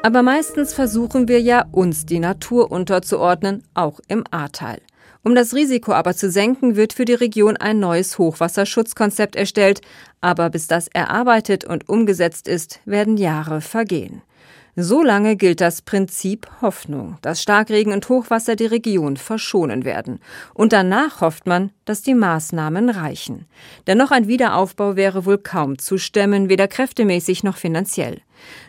Aber 0.01 0.24
meistens 0.24 0.74
versuchen 0.74 1.27
wir 1.27 1.41
ja, 1.41 1.65
uns 1.72 2.06
die 2.06 2.20
Natur 2.20 2.72
unterzuordnen, 2.72 3.63
auch 3.74 4.00
im 4.08 4.24
Ahrtal. 4.32 4.79
Um 5.24 5.36
das 5.36 5.54
Risiko 5.54 5.92
aber 5.92 6.16
zu 6.16 6.30
senken, 6.30 6.76
wird 6.76 6.94
für 6.94 7.06
die 7.06 7.14
Region 7.14 7.58
ein 7.58 7.80
neues 7.80 8.18
Hochwasserschutzkonzept 8.18 9.36
erstellt, 9.36 9.82
aber 10.22 10.50
bis 10.50 10.68
das 10.68 10.88
erarbeitet 10.88 11.66
und 11.66 11.90
umgesetzt 11.90 12.48
ist, 12.48 12.80
werden 12.86 13.18
Jahre 13.18 13.62
vergehen. 13.62 14.22
So 14.76 15.02
lange 15.04 15.36
gilt 15.36 15.62
das 15.62 15.82
Prinzip 15.82 16.48
Hoffnung, 16.62 17.18
dass 17.22 17.42
Starkregen 17.42 17.92
und 17.92 18.08
Hochwasser 18.08 18.56
die 18.56 18.68
Region 18.68 19.18
verschonen 19.18 19.84
werden. 19.84 20.20
Und 20.54 20.74
danach 20.74 21.22
hofft 21.22 21.48
man, 21.48 21.72
dass 21.86 22.02
die 22.02 22.14
Maßnahmen 22.14 22.90
reichen. 22.90 23.46
Denn 23.88 23.98
noch 23.98 24.12
ein 24.12 24.28
Wiederaufbau 24.28 24.96
wäre 24.96 25.26
wohl 25.26 25.40
kaum 25.40 25.80
zu 25.80 25.98
stemmen, 25.98 26.50
weder 26.50 26.68
kräftemäßig 26.68 27.44
noch 27.44 27.58
finanziell. 27.58 28.22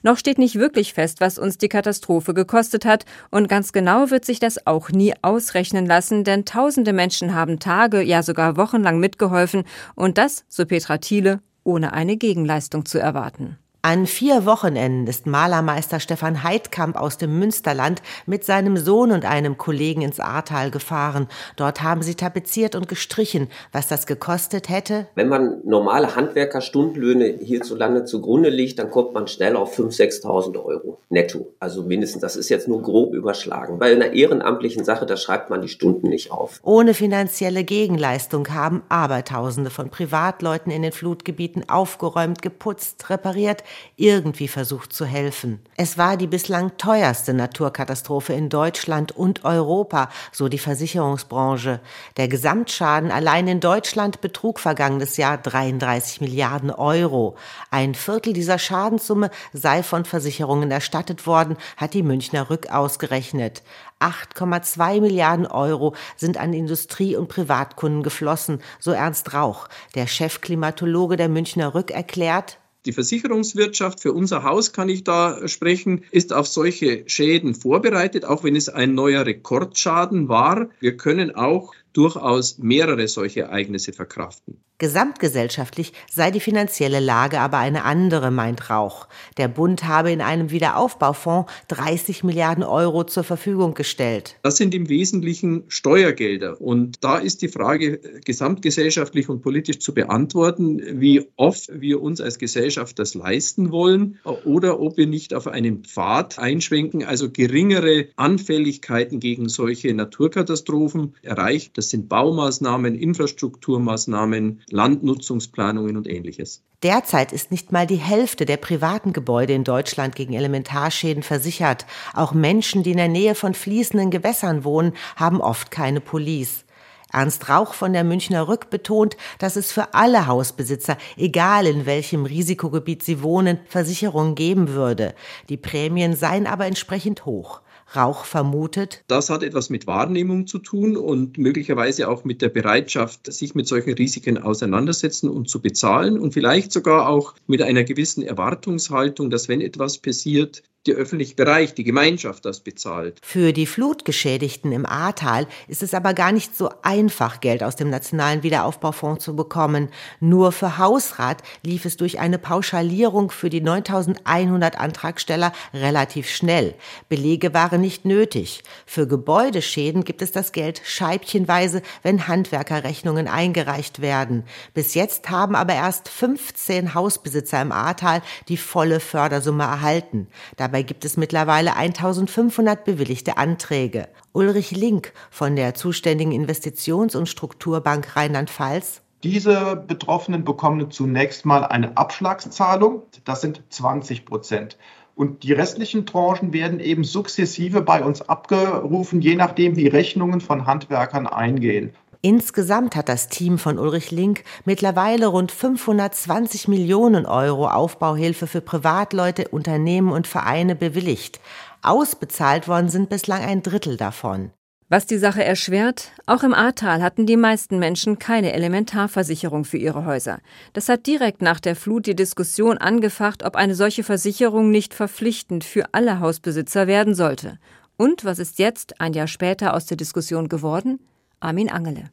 Noch 0.03 0.17
steht 0.17 0.39
nicht 0.39 0.57
wirklich 0.57 0.95
fest, 0.95 1.21
was 1.21 1.39
uns 1.39 1.59
die 1.59 1.69
Katastrophe 1.69 2.35
gekostet 2.35 2.85
hat, 2.85 3.05
und 3.31 3.49
ganz 3.49 3.73
genau 3.73 4.11
wird 4.11 4.25
sich 4.25 4.41
das 4.41 4.67
auch 4.67 4.91
nie 4.91 5.15
ausrechnen 5.23 5.87
lassen, 5.87 6.25
denn 6.25 6.45
tausende 6.45 6.93
Menschen 6.93 7.35
haben 7.35 7.59
Tage, 7.61 8.03
ja 8.03 8.23
sogar 8.23 8.57
wochenlang 8.57 8.99
mitgeholfen, 8.99 9.65
und 9.95 10.19
das, 10.19 10.45
so 10.49 10.65
Petra 10.67 10.99
Thiele, 10.99 11.41
ohne 11.63 11.93
eine 11.93 12.17
Gegenleistung 12.17 12.85
zu 12.85 12.99
erwarten. 12.99 13.59
An 13.83 14.07
vier 14.07 14.45
Wochenenden 14.45 15.07
ist 15.07 15.27
Malermeister 15.27 16.01
Stefan 16.01 16.43
Heidkamp 16.43 17.01
aus 17.01 17.17
dem 17.17 17.39
Münsterland 17.39 18.03
mit 18.27 18.45
seinem 18.45 18.77
Sohn 18.77 19.11
und 19.11 19.25
einem 19.25 19.57
Kollegen 19.57 20.03
ins 20.03 20.21
Ahrtal 20.21 20.71
gefahren. 20.71 21.29
Dort 21.57 21.81
haben 21.83 22.03
sie 22.03 22.15
tapeziert 22.15 22.75
und 22.75 22.89
gestrichen. 22.89 23.49
Was 23.73 23.89
das 23.89 24.07
gekostet 24.07 24.69
hätte? 24.69 25.07
Wenn 25.15 25.29
man 25.29 25.63
normale 25.65 26.15
Handwerkerstundenlöhne 26.15 27.39
hierzulande 27.41 28.05
zugrunde 28.05 28.51
liegt, 28.51 28.79
dann 28.79 28.91
kommt 28.91 29.15
man 29.15 29.29
schnell 29.29 29.57
auf 29.57 29.79
5.000, 29.79 30.25
6.000 30.25 30.63
Euro 30.63 31.01
netto. 31.09 31.55
Also 31.59 31.83
mindestens, 31.83 32.21
das 32.21 32.37
ist 32.37 32.51
jetzt 32.51 32.69
nur 32.69 32.83
grob 32.83 33.15
überschlagen. 33.15 33.79
Bei 33.79 33.93
einer 33.93 34.13
ehrenamtlichen 34.13 34.85
Sache, 34.85 35.07
da 35.07 35.17
schreibt 35.17 35.49
man 35.49 35.63
die 35.63 35.69
Stunden 35.69 36.11
nicht 36.11 36.31
auf. 36.31 36.61
Ohne 36.63 36.93
finanzielle 36.93 37.65
Gegenleistung 37.65 38.51
haben 38.51 38.83
Abertausende 38.91 39.71
von 39.71 39.89
Privatleuten 39.89 40.71
in 40.71 40.83
den 40.83 40.93
Flutgebieten 40.93 41.67
aufgeräumt, 41.71 42.43
geputzt, 42.43 43.09
repariert, 43.09 43.65
irgendwie 43.97 44.49
versucht 44.49 44.93
zu 44.93 45.05
helfen. 45.05 45.61
Es 45.77 45.99
war 45.99 46.17
die 46.17 46.27
bislang 46.27 46.77
teuerste 46.79 47.35
Naturkatastrophe 47.35 48.33
in 48.33 48.49
Deutschland 48.49 49.13
und 49.13 49.45
Europa, 49.45 50.09
so 50.33 50.49
die 50.49 50.59
Versicherungsbranche. 50.59 51.81
Der 52.17 52.29
Gesamtschaden 52.29 53.11
allein 53.11 53.49
in 53.49 53.61
Deutschland 53.61 54.21
betrug 54.21 54.61
vergangenes 54.61 55.17
Jahr 55.17 55.39
33 55.39 56.21
Milliarden 56.21 56.71
Euro. 56.71 57.37
Ein 57.71 57.95
Viertel 57.95 58.33
dieser 58.33 58.59
Schadenssumme 58.59 59.31
sei 59.53 59.83
von 59.83 60.05
Versicherungen 60.05 60.71
erstattet 60.71 61.27
worden, 61.27 61.57
hat 61.77 61.95
die 61.95 62.03
Münchner 62.03 62.51
Rück 62.51 62.71
ausgerechnet. 62.71 63.63
8,2 64.01 65.01
Milliarden 65.01 65.47
Euro 65.47 65.95
sind 66.17 66.39
an 66.39 66.55
Industrie- 66.55 67.17
und 67.17 67.29
Privatkunden 67.29 68.03
geflossen, 68.03 68.63
so 68.79 68.93
Ernst 68.93 69.35
Rauch. 69.35 69.69
Der 69.95 70.07
Chefklimatologe 70.07 71.17
der 71.17 71.29
Münchner 71.29 71.75
Rück 71.75 71.91
erklärt, 71.91 72.60
die 72.87 72.93
Versicherungswirtschaft, 72.93 74.01
für 74.01 74.13
unser 74.13 74.43
Haus 74.43 74.73
kann 74.73 74.89
ich 74.89 75.05
da 75.05 75.47
sprechen, 75.49 76.05
ist 76.11 76.33
auf 76.33 76.47
solche 76.47 77.05
Schäden 77.07 77.55
vorbereitet, 77.55 78.25
auch 78.25 78.43
wenn 78.45 78.57
es 78.57 78.69
ein 78.69 78.95
neuer 78.95 79.27
Rekordschaden 79.27 80.29
war. 80.29 80.71
Wir 80.81 80.97
können 80.97 81.35
auch 81.35 81.75
durchaus 81.93 82.59
mehrere 82.59 83.09
solche 83.09 83.43
Ereignisse 83.43 83.93
verkraften. 83.93 84.61
Gesamtgesellschaftlich 84.81 85.93
sei 86.11 86.31
die 86.31 86.41
finanzielle 86.41 87.01
Lage 87.01 87.39
aber 87.41 87.59
eine 87.59 87.85
andere, 87.85 88.31
meint 88.31 88.71
Rauch. 88.71 89.09
Der 89.37 89.47
Bund 89.47 89.85
habe 89.85 90.11
in 90.11 90.23
einem 90.23 90.51
Wiederaufbaufonds 90.51 91.53
30 91.69 92.25
Milliarden 92.25 92.65
Euro 92.65 93.05
zur 93.05 93.23
Verfügung 93.23 93.75
gestellt. 93.75 94.37
Das 94.43 94.57
sind 94.57 94.75
im 94.75 94.89
Wesentlichen 94.89 95.65
Steuergelder. 95.69 96.59
Und 96.63 97.05
da 97.05 97.19
ist 97.19 97.43
die 97.43 97.49
Frage 97.49 97.99
gesamtgesellschaftlich 98.25 99.29
und 99.29 99.43
politisch 99.43 99.81
zu 99.81 99.93
beantworten, 99.93 100.81
wie 100.99 101.29
oft 101.37 101.69
wir 101.79 102.01
uns 102.01 102.23
als 102.23 102.39
Gesellschaft 102.39 102.99
das 102.99 103.13
leisten 103.13 103.73
wollen 103.73 104.19
oder 104.47 104.81
ob 104.81 104.97
wir 104.97 105.07
nicht 105.07 105.35
auf 105.35 105.47
einen 105.47 105.85
Pfad 105.85 106.39
einschwenken, 106.39 107.05
also 107.05 107.31
geringere 107.31 108.07
Anfälligkeiten 108.17 109.21
gegen 109.21 109.51
solche 109.51 109.93
Naturkatastrophen 109.93 111.17
erreicht. 111.21 111.77
Das 111.81 111.89
sind 111.89 112.11
Baumaßnahmen, 112.11 112.95
Infrastrukturmaßnahmen, 112.95 114.61
Landnutzungsplanungen 114.69 115.97
und 115.97 116.07
ähnliches. 116.07 116.63
Derzeit 116.83 117.33
ist 117.33 117.51
nicht 117.51 117.73
mal 117.73 117.87
die 117.87 117.97
Hälfte 117.97 118.45
der 118.45 118.59
privaten 118.59 119.15
Gebäude 119.15 119.55
in 119.55 119.65
Deutschland 119.65 120.15
gegen 120.15 120.35
Elementarschäden 120.35 121.23
versichert. 121.23 121.87
Auch 122.13 122.35
Menschen, 122.35 122.83
die 122.83 122.91
in 122.91 122.99
der 122.99 123.09
Nähe 123.09 123.35
von 123.35 123.55
fließenden 123.55 124.11
Gewässern 124.11 124.63
wohnen, 124.63 124.93
haben 125.17 125.41
oft 125.41 125.71
keine 125.71 126.03
Police. 126.03 126.67
Ernst 127.15 127.49
Rauch 127.49 127.73
von 127.73 127.95
der 127.95 128.05
Münchner 128.05 128.47
Rück 128.47 128.69
betont, 128.69 129.17
dass 129.39 129.57
es 129.57 129.73
für 129.73 129.95
alle 129.95 130.27
Hausbesitzer, 130.27 130.99
egal 131.17 131.67
in 131.67 131.87
welchem 131.87 132.27
Risikogebiet 132.27 133.03
sie 133.03 133.23
wohnen, 133.23 133.59
Versicherungen 133.65 134.35
geben 134.35 134.69
würde. 134.69 135.15
Die 135.49 135.57
Prämien 135.57 136.15
seien 136.15 136.47
aber 136.47 136.67
entsprechend 136.67 137.25
hoch. 137.25 137.63
Rauch 137.97 138.25
vermutet. 138.25 139.05
Das 139.09 139.31
hat 139.31 139.43
etwas 139.43 139.71
mit 139.71 139.87
Wahrnehmung 139.87 140.47
zu 140.47 140.59
tun 140.59 140.97
und 140.97 141.39
möglicherweise 141.39 142.09
auch 142.09 142.25
mit 142.25 142.43
der 142.43 142.49
Bereitschaft, 142.49 143.33
sich 143.33 143.55
mit 143.55 143.67
solchen 143.67 143.95
Risiken 143.95 144.39
auseinandersetzen 144.39 145.29
und 145.29 145.49
zu 145.49 145.61
bezahlen 145.61 146.19
und 146.19 146.33
vielleicht 146.33 146.73
sogar 146.73 147.09
auch 147.09 147.35
mit 147.47 147.63
einer 147.63 147.85
gewissen 147.85 148.23
Erwartungshaltung, 148.23 149.31
dass 149.31 149.49
wenn 149.49 149.61
etwas 149.61 149.99
passiert, 149.99 150.63
der 150.87 150.95
öffentliche 150.95 151.35
Bereich, 151.35 151.75
die 151.75 151.85
Gemeinschaft 151.85 152.47
das 152.47 152.61
bezahlt. 152.61 153.19
Für 153.23 153.53
die 153.53 153.67
Flutgeschädigten 153.67 154.73
im 154.73 154.87
Ahrtal 154.87 155.47
ist 155.69 155.83
es 155.83 155.93
aber 155.93 156.15
gar 156.15 156.33
nicht 156.33 156.57
so 156.57 156.71
einfach, 156.83 157.41
Geld 157.41 157.63
aus 157.63 157.77
dem 157.77 157.91
Nationalen 157.91 158.43
Wiederaufbaufonds 158.43 159.23
zu 159.23 159.37
bekommen. 159.37 159.91
Nur 160.21 160.53
für 160.53 160.79
Hausrat 160.79 161.43
lief 161.63 161.85
es 161.85 161.99
durch 161.99 162.19
eine 162.19 162.39
Pauschalierung 162.39 163.31
für 163.31 163.51
die 163.51 163.61
9100 163.61 164.81
Antragsteller 164.81 165.53
relativ 165.75 166.31
schnell. 166.31 166.75
Belege 167.11 167.53
waren 167.53 167.80
nicht 167.81 168.07
nötig. 168.07 168.63
Für 168.87 169.07
Gebäudeschäden 169.07 170.05
gibt 170.05 170.23
es 170.23 170.33
das 170.33 170.53
Geld 170.53 170.81
scheibchenweise, 170.85 171.83
wenn 172.03 172.27
Handwerkerrechnungen 172.27 173.29
eingereicht 173.29 174.01
werden. 174.01 174.45
Bis 174.73 174.95
jetzt 174.95 175.29
haben 175.29 175.55
aber 175.55 175.75
erst 175.75 176.09
15 176.09 176.95
Hausbesitzer 176.95 177.61
im 177.61 177.73
Ahrtal 177.73 178.23
die 178.49 178.57
volle 178.57 179.01
Fördersumme 179.01 179.65
erhalten. 179.65 180.29
Da 180.57 180.71
Dabei 180.71 180.85
gibt 180.85 181.05
es 181.05 181.17
mittlerweile 181.17 181.75
1500 181.75 182.85
bewilligte 182.85 183.39
Anträge. 183.39 184.07
Ulrich 184.33 184.71
Link 184.71 185.13
von 185.29 185.57
der 185.57 185.75
zuständigen 185.75 186.31
Investitions- 186.31 187.17
und 187.17 187.29
Strukturbank 187.29 188.15
Rheinland-Pfalz. 188.15 189.03
Diese 189.25 189.75
Betroffenen 189.75 190.45
bekommen 190.45 190.93
zunächst 190.93 191.45
mal 191.45 191.65
eine 191.65 191.97
Abschlagszahlung. 191.97 193.03
Das 193.25 193.41
sind 193.41 193.65
20 193.71 194.25
Prozent. 194.25 194.79
Und 195.21 195.43
die 195.43 195.53
restlichen 195.53 196.07
Tranchen 196.07 196.55
werden 196.55 196.81
eben 196.81 197.05
sukzessive 197.05 197.83
bei 197.83 198.03
uns 198.03 198.23
abgerufen, 198.23 199.21
je 199.21 199.37
nachdem, 199.37 199.77
wie 199.77 199.87
Rechnungen 199.87 200.41
von 200.41 200.65
Handwerkern 200.65 201.27
eingehen. 201.27 201.93
Insgesamt 202.23 202.97
hat 202.97 203.11
das 203.11 203.29
Team 203.29 203.59
von 203.59 203.79
Ulrich 203.79 204.11
Link 204.11 204.45
mittlerweile 204.65 205.27
rund 205.27 205.53
520 205.53 206.69
Millionen 206.69 207.27
Euro 207.27 207.69
Aufbauhilfe 207.69 208.47
für 208.47 208.63
Privatleute, 208.63 209.49
Unternehmen 209.49 210.11
und 210.11 210.27
Vereine 210.27 210.75
bewilligt. 210.75 211.39
Ausbezahlt 211.83 212.67
worden 212.67 212.89
sind 212.89 213.11
bislang 213.11 213.43
ein 213.43 213.63
Drittel 213.63 213.99
davon. 213.99 214.53
Was 214.93 215.07
die 215.07 215.19
Sache 215.19 215.45
erschwert, 215.45 216.11
auch 216.27 216.43
im 216.43 216.53
Ahrtal 216.53 217.01
hatten 217.01 217.25
die 217.25 217.37
meisten 217.37 217.79
Menschen 217.79 218.19
keine 218.19 218.53
Elementarversicherung 218.53 219.65
für 219.65 219.77
ihre 219.77 220.05
Häuser. 220.05 220.41
Das 220.73 220.89
hat 220.89 221.07
direkt 221.07 221.43
nach 221.43 221.61
der 221.61 221.77
Flut 221.77 222.07
die 222.07 222.17
Diskussion 222.17 222.77
angefacht, 222.77 223.45
ob 223.45 223.55
eine 223.55 223.77
solche 223.77 224.03
Versicherung 224.03 224.73
nicht 224.73 224.93
verpflichtend 224.93 225.63
für 225.63 225.85
alle 225.93 226.19
Hausbesitzer 226.19 226.89
werden 226.89 227.15
sollte. 227.15 227.61
Und 227.97 228.25
was 228.25 228.41
ist 228.41 228.59
jetzt, 228.59 229.01
ein 229.01 229.13
Jahr 229.13 229.29
später, 229.29 229.75
aus 229.75 229.87
der 229.87 229.97
Diskussion 229.97 230.49
geworden? 230.49 230.99
Armin 231.39 231.71
Angele. 231.71 232.11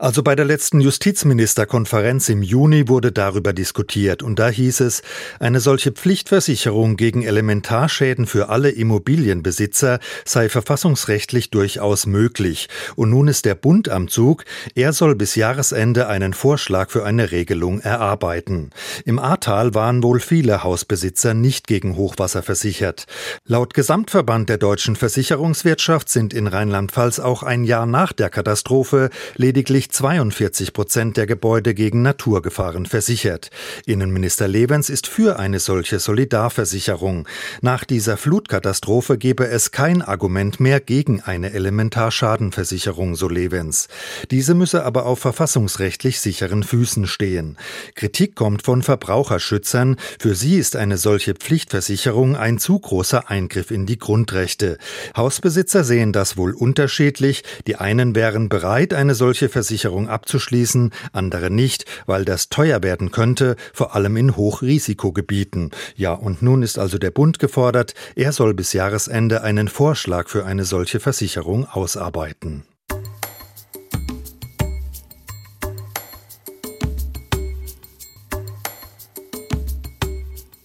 Also 0.00 0.22
bei 0.22 0.34
der 0.34 0.46
letzten 0.46 0.80
Justizministerkonferenz 0.80 2.30
im 2.30 2.40
Juni 2.42 2.88
wurde 2.88 3.12
darüber 3.12 3.52
diskutiert 3.52 4.22
und 4.22 4.38
da 4.38 4.48
hieß 4.48 4.80
es, 4.80 5.02
eine 5.38 5.60
solche 5.60 5.92
Pflichtversicherung 5.92 6.96
gegen 6.96 7.22
Elementarschäden 7.22 8.26
für 8.26 8.48
alle 8.48 8.70
Immobilienbesitzer 8.70 9.98
sei 10.24 10.48
verfassungsrechtlich 10.48 11.50
durchaus 11.50 12.06
möglich. 12.06 12.70
Und 12.96 13.10
nun 13.10 13.28
ist 13.28 13.44
der 13.44 13.54
Bund 13.54 13.90
am 13.90 14.08
Zug, 14.08 14.46
er 14.74 14.94
soll 14.94 15.16
bis 15.16 15.34
Jahresende 15.34 16.08
einen 16.08 16.32
Vorschlag 16.32 16.88
für 16.88 17.04
eine 17.04 17.30
Regelung 17.30 17.80
erarbeiten. 17.80 18.70
Im 19.04 19.18
Ahrtal 19.18 19.74
waren 19.74 20.02
wohl 20.02 20.20
viele 20.20 20.64
Hausbesitzer 20.64 21.34
nicht 21.34 21.66
gegen 21.66 21.96
Hochwasser 21.96 22.42
versichert. 22.42 23.04
Laut 23.44 23.74
Gesamtverband 23.74 24.48
der 24.48 24.56
deutschen 24.56 24.96
Versicherungswirtschaft 24.96 26.08
sind 26.08 26.32
in 26.32 26.46
Rheinland-Pfalz 26.46 27.18
auch 27.18 27.42
ein 27.42 27.64
Jahr 27.64 27.84
nach 27.84 28.14
der 28.14 28.30
Katastrophe 28.30 29.10
lediglich 29.36 29.89
42 29.90 30.72
Prozent 30.72 31.16
der 31.16 31.26
Gebäude 31.26 31.74
gegen 31.74 32.02
Naturgefahren 32.02 32.86
versichert. 32.86 33.50
Innenminister 33.86 34.46
Levens 34.46 34.88
ist 34.88 35.06
für 35.06 35.38
eine 35.38 35.58
solche 35.58 35.98
Solidarversicherung. 35.98 37.26
Nach 37.60 37.84
dieser 37.84 38.16
Flutkatastrophe 38.16 39.18
gebe 39.18 39.48
es 39.48 39.72
kein 39.72 40.02
Argument 40.02 40.60
mehr 40.60 40.80
gegen 40.80 41.20
eine 41.20 41.52
Elementarschadenversicherung, 41.52 43.16
so 43.16 43.28
Levens. 43.28 43.88
Diese 44.30 44.54
müsse 44.54 44.84
aber 44.84 45.06
auf 45.06 45.18
verfassungsrechtlich 45.18 46.20
sicheren 46.20 46.62
Füßen 46.62 47.06
stehen. 47.06 47.56
Kritik 47.94 48.36
kommt 48.36 48.62
von 48.62 48.82
Verbraucherschützern. 48.82 49.96
Für 50.18 50.34
sie 50.34 50.58
ist 50.58 50.76
eine 50.76 50.98
solche 50.98 51.34
Pflichtversicherung 51.34 52.36
ein 52.36 52.58
zu 52.58 52.78
großer 52.78 53.30
Eingriff 53.30 53.70
in 53.70 53.86
die 53.86 53.98
Grundrechte. 53.98 54.78
Hausbesitzer 55.16 55.84
sehen 55.84 56.12
das 56.12 56.36
wohl 56.36 56.52
unterschiedlich. 56.52 57.42
Die 57.66 57.76
einen 57.76 58.14
wären 58.14 58.48
bereit, 58.48 58.94
eine 58.94 59.14
solche 59.14 59.48
Versicherung 59.48 59.79
abzuschließen, 59.88 60.92
andere 61.12 61.50
nicht, 61.50 61.84
weil 62.06 62.24
das 62.24 62.48
teuer 62.48 62.82
werden 62.82 63.10
könnte, 63.10 63.56
vor 63.72 63.94
allem 63.94 64.16
in 64.16 64.36
Hochrisikogebieten. 64.36 65.70
Ja, 65.96 66.12
und 66.12 66.42
nun 66.42 66.62
ist 66.62 66.78
also 66.78 66.98
der 66.98 67.10
Bund 67.10 67.38
gefordert, 67.38 67.94
er 68.16 68.32
soll 68.32 68.54
bis 68.54 68.72
Jahresende 68.72 69.42
einen 69.42 69.68
Vorschlag 69.68 70.28
für 70.28 70.44
eine 70.44 70.64
solche 70.64 71.00
Versicherung 71.00 71.66
ausarbeiten. 71.66 72.64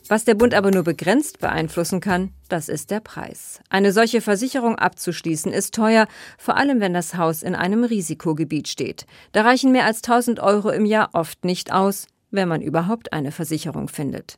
Was 0.08 0.24
der 0.24 0.36
Bund 0.36 0.54
aber 0.54 0.70
nur 0.70 0.84
begrenzt 0.84 1.40
beeinflussen 1.40 2.00
kann, 2.00 2.32
das 2.48 2.70
ist 2.70 2.92
der 2.92 3.00
Preis. 3.00 3.60
Eine 3.70 3.92
solche 3.92 4.22
Versicherung 4.22 4.76
abzuschließen 4.76 5.52
ist 5.52 5.74
teuer, 5.74 6.08
vor 6.38 6.58
allem 6.58 6.80
wenn 6.80 6.94
das 6.94 7.16
Haus 7.16 7.42
in 7.42 7.56
einem 7.56 7.84
Risikogebiet 7.84 8.68
steht. 8.68 9.08
Da 9.32 9.42
reichen 9.42 9.72
mehr 9.72 9.86
als 9.86 10.04
1000 10.04 10.40
Euro 10.42 10.70
im 10.70 10.86
Jahr 10.86 11.10
oft 11.14 11.44
nicht 11.44 11.74
aus, 11.74 12.06
wenn 12.30 12.48
man 12.48 12.62
überhaupt 12.62 13.14
eine 13.14 13.32
Versicherung 13.32 13.88
findet. 13.88 14.38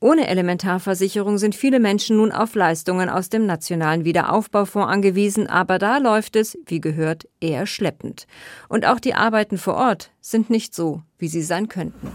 Ohne 0.00 0.26
Elementarversicherung 0.26 1.36
sind 1.36 1.54
viele 1.54 1.80
Menschen 1.80 2.16
nun 2.16 2.32
auf 2.32 2.54
Leistungen 2.54 3.10
aus 3.10 3.28
dem 3.28 3.44
Nationalen 3.44 4.04
Wiederaufbaufonds 4.06 4.90
angewiesen, 4.90 5.48
aber 5.48 5.78
da 5.78 5.98
läuft 5.98 6.36
es, 6.36 6.58
wie 6.66 6.80
gehört, 6.80 7.28
eher 7.40 7.66
schleppend. 7.66 8.26
Und 8.68 8.86
auch 8.86 9.00
die 9.00 9.14
Arbeiten 9.14 9.58
vor 9.58 9.74
Ort 9.74 10.10
sind 10.20 10.48
nicht 10.48 10.74
so, 10.74 11.02
wie 11.18 11.28
sie 11.28 11.42
sein 11.42 11.68
könnten. 11.68 12.10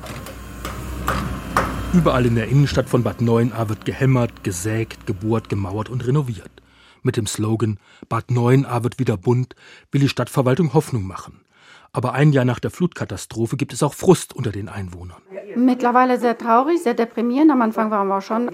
Überall 1.92 2.28
in 2.28 2.36
der 2.36 2.48
Innenstadt 2.50 2.88
von 2.88 3.02
Bad 3.02 3.20
Neuenahr 3.20 3.68
wird 3.68 3.84
gehämmert, 3.84 4.44
gesägt, 4.44 5.08
gebohrt, 5.08 5.50
gemauert 5.50 5.90
und 5.90 6.06
renoviert. 6.06 6.52
Mit 7.02 7.18
dem 7.18 7.26
Slogan 7.26 7.80
Bad 8.08 8.30
Neuenahr 8.30 8.84
wird 8.84 9.00
wieder 9.00 9.18
bunt 9.18 9.56
will 9.92 10.02
die 10.02 10.10
Stadtverwaltung 10.10 10.76
Hoffnung 10.76 11.08
machen. 11.08 11.42
Aber 11.92 12.14
ein 12.14 12.32
Jahr 12.32 12.46
nach 12.46 12.60
der 12.60 12.70
Flutkatastrophe 12.70 13.58
gibt 13.58 13.74
es 13.74 13.82
auch 13.82 13.96
Frust 13.96 14.36
unter 14.36 14.52
den 14.52 14.70
Einwohnern. 14.70 15.24
Mittlerweile 15.56 16.20
sehr 16.20 16.38
traurig, 16.38 16.84
sehr 16.84 16.94
deprimierend. 16.94 17.52
Am 17.52 17.64
Anfang 17.64 17.90
waren 17.90 18.08
wir 18.08 18.22
schon 18.22 18.52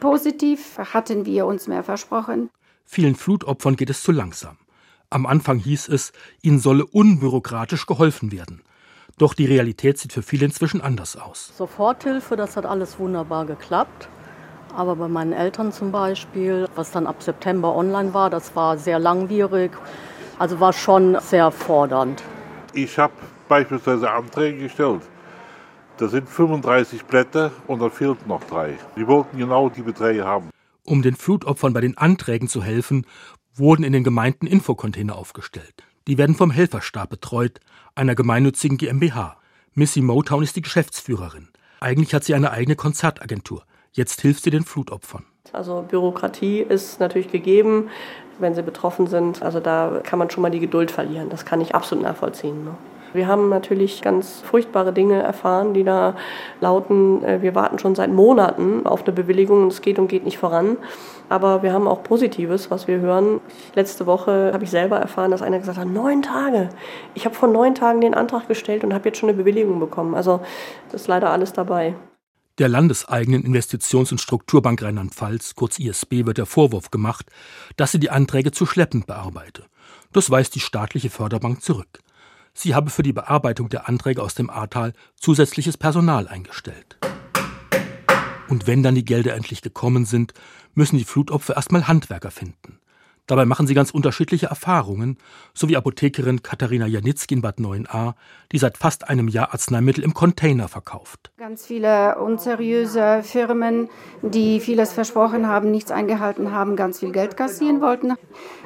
positiv, 0.00 0.78
hatten 0.78 1.26
wir 1.26 1.44
uns 1.44 1.68
mehr 1.68 1.84
versprochen. 1.84 2.48
Vielen 2.86 3.16
Flutopfern 3.16 3.76
geht 3.76 3.90
es 3.90 4.02
zu 4.02 4.12
langsam. 4.12 4.56
Am 5.10 5.26
Anfang 5.26 5.58
hieß 5.58 5.88
es, 5.88 6.12
ihnen 6.40 6.58
solle 6.58 6.86
unbürokratisch 6.86 7.84
geholfen 7.84 8.32
werden. 8.32 8.62
Doch 9.18 9.34
die 9.34 9.46
Realität 9.46 9.98
sieht 9.98 10.12
für 10.12 10.22
viele 10.22 10.44
inzwischen 10.46 10.80
anders 10.80 11.16
aus. 11.16 11.52
Soforthilfe, 11.56 12.36
das 12.36 12.56
hat 12.56 12.64
alles 12.64 12.98
wunderbar 13.00 13.46
geklappt. 13.46 14.08
Aber 14.76 14.94
bei 14.94 15.08
meinen 15.08 15.32
Eltern 15.32 15.72
zum 15.72 15.90
Beispiel, 15.90 16.68
was 16.76 16.92
dann 16.92 17.06
ab 17.06 17.22
September 17.22 17.74
online 17.74 18.14
war, 18.14 18.30
das 18.30 18.54
war 18.54 18.78
sehr 18.78 19.00
langwierig. 19.00 19.72
Also 20.38 20.60
war 20.60 20.72
schon 20.72 21.18
sehr 21.20 21.50
fordernd. 21.50 22.22
Ich 22.74 22.96
habe 22.96 23.14
beispielsweise 23.48 24.08
Anträge 24.08 24.58
gestellt. 24.58 25.02
Da 25.96 26.06
sind 26.06 26.28
35 26.28 27.06
Blätter 27.06 27.50
und 27.66 27.82
da 27.82 27.90
fehlt 27.90 28.24
noch 28.28 28.44
drei. 28.44 28.74
Die 28.96 29.06
wollten 29.08 29.36
genau 29.36 29.68
die 29.68 29.82
Beträge 29.82 30.24
haben. 30.24 30.50
Um 30.84 31.02
den 31.02 31.16
Flutopfern 31.16 31.72
bei 31.72 31.80
den 31.80 31.98
Anträgen 31.98 32.46
zu 32.46 32.62
helfen, 32.62 33.04
wurden 33.56 33.82
in 33.82 33.92
den 33.92 34.04
Gemeinden 34.04 34.46
Infocontainer 34.46 35.16
aufgestellt. 35.16 35.87
Die 36.08 36.16
werden 36.16 36.34
vom 36.34 36.50
Helferstab 36.50 37.10
betreut, 37.10 37.60
einer 37.94 38.14
gemeinnützigen 38.14 38.78
GmbH. 38.78 39.36
Missy 39.74 40.00
Motown 40.00 40.42
ist 40.42 40.56
die 40.56 40.62
Geschäftsführerin. 40.62 41.48
Eigentlich 41.80 42.14
hat 42.14 42.24
sie 42.24 42.34
eine 42.34 42.50
eigene 42.50 42.76
Konzertagentur. 42.76 43.64
Jetzt 43.92 44.22
hilft 44.22 44.42
sie 44.42 44.50
den 44.50 44.64
Flutopfern. 44.64 45.26
Also 45.52 45.84
Bürokratie 45.86 46.60
ist 46.60 46.98
natürlich 46.98 47.30
gegeben, 47.30 47.90
wenn 48.38 48.54
sie 48.54 48.62
betroffen 48.62 49.06
sind. 49.06 49.42
Also 49.42 49.60
da 49.60 50.00
kann 50.02 50.18
man 50.18 50.30
schon 50.30 50.40
mal 50.40 50.50
die 50.50 50.60
Geduld 50.60 50.90
verlieren. 50.90 51.28
Das 51.28 51.44
kann 51.44 51.60
ich 51.60 51.74
absolut 51.74 52.04
nachvollziehen. 52.04 52.64
Ne? 52.64 52.74
Wir 53.12 53.26
haben 53.26 53.48
natürlich 53.48 54.02
ganz 54.02 54.40
furchtbare 54.40 54.92
Dinge 54.92 55.22
erfahren, 55.22 55.74
die 55.74 55.84
da 55.84 56.14
lauten, 56.60 57.24
äh, 57.24 57.42
wir 57.42 57.54
warten 57.54 57.78
schon 57.78 57.94
seit 57.94 58.10
Monaten 58.10 58.86
auf 58.86 59.04
eine 59.04 59.12
Bewilligung 59.12 59.64
und 59.64 59.72
es 59.72 59.80
geht 59.80 59.98
und 59.98 60.08
geht 60.08 60.24
nicht 60.24 60.38
voran. 60.38 60.76
Aber 61.28 61.62
wir 61.62 61.72
haben 61.72 61.86
auch 61.86 62.02
Positives, 62.02 62.70
was 62.70 62.88
wir 62.88 63.00
hören. 63.00 63.40
Letzte 63.74 64.06
Woche 64.06 64.50
habe 64.52 64.64
ich 64.64 64.70
selber 64.70 64.98
erfahren, 64.98 65.30
dass 65.30 65.42
einer 65.42 65.58
gesagt 65.58 65.78
hat, 65.78 65.88
neun 65.88 66.22
Tage. 66.22 66.70
Ich 67.14 67.24
habe 67.24 67.34
vor 67.34 67.48
neun 67.48 67.74
Tagen 67.74 68.00
den 68.00 68.14
Antrag 68.14 68.48
gestellt 68.48 68.84
und 68.84 68.94
habe 68.94 69.08
jetzt 69.08 69.18
schon 69.18 69.28
eine 69.28 69.38
Bewilligung 69.38 69.78
bekommen. 69.80 70.14
Also 70.14 70.40
das 70.90 71.02
ist 71.02 71.08
leider 71.08 71.30
alles 71.30 71.52
dabei. 71.52 71.94
Der 72.58 72.68
landeseigenen 72.68 73.44
Investitions- 73.44 74.10
und 74.10 74.20
Strukturbank 74.20 74.82
Rheinland-Pfalz, 74.82 75.54
kurz 75.54 75.78
ISB, 75.78 76.26
wird 76.26 76.38
der 76.38 76.46
Vorwurf 76.46 76.90
gemacht, 76.90 77.26
dass 77.76 77.92
sie 77.92 78.00
die 78.00 78.10
Anträge 78.10 78.50
zu 78.50 78.66
schleppend 78.66 79.06
bearbeite. 79.06 79.66
Das 80.12 80.28
weist 80.30 80.56
die 80.56 80.60
staatliche 80.60 81.08
Förderbank 81.08 81.62
zurück. 81.62 82.00
Sie 82.60 82.74
habe 82.74 82.90
für 82.90 83.04
die 83.04 83.12
Bearbeitung 83.12 83.68
der 83.68 83.88
Anträge 83.88 84.20
aus 84.20 84.34
dem 84.34 84.50
Ahrtal 84.50 84.92
zusätzliches 85.14 85.76
Personal 85.76 86.26
eingestellt. 86.26 86.98
Und 88.48 88.66
wenn 88.66 88.82
dann 88.82 88.96
die 88.96 89.04
Gelder 89.04 89.36
endlich 89.36 89.62
gekommen 89.62 90.04
sind, 90.04 90.32
müssen 90.74 90.98
die 90.98 91.04
Flutopfer 91.04 91.54
erstmal 91.54 91.86
Handwerker 91.86 92.32
finden. 92.32 92.80
Dabei 93.28 93.44
machen 93.44 93.68
sie 93.68 93.74
ganz 93.74 93.92
unterschiedliche 93.92 94.46
Erfahrungen, 94.46 95.18
so 95.54 95.68
wie 95.68 95.76
Apothekerin 95.76 96.42
Katharina 96.42 96.88
Janitzki 96.88 97.34
in 97.34 97.42
Bad 97.42 97.58
9a, 97.58 98.14
die 98.50 98.58
seit 98.58 98.76
fast 98.76 99.08
einem 99.08 99.28
Jahr 99.28 99.52
Arzneimittel 99.52 100.02
im 100.02 100.12
Container 100.12 100.66
verkauft. 100.66 101.30
Ganz 101.36 101.64
viele 101.64 102.18
unseriöse 102.18 103.22
Firmen, 103.22 103.88
die 104.22 104.58
vieles 104.58 104.92
versprochen 104.92 105.46
haben, 105.46 105.70
nichts 105.70 105.92
eingehalten 105.92 106.50
haben, 106.50 106.74
ganz 106.74 106.98
viel 106.98 107.12
Geld 107.12 107.36
kassieren 107.36 107.80
wollten. 107.80 108.14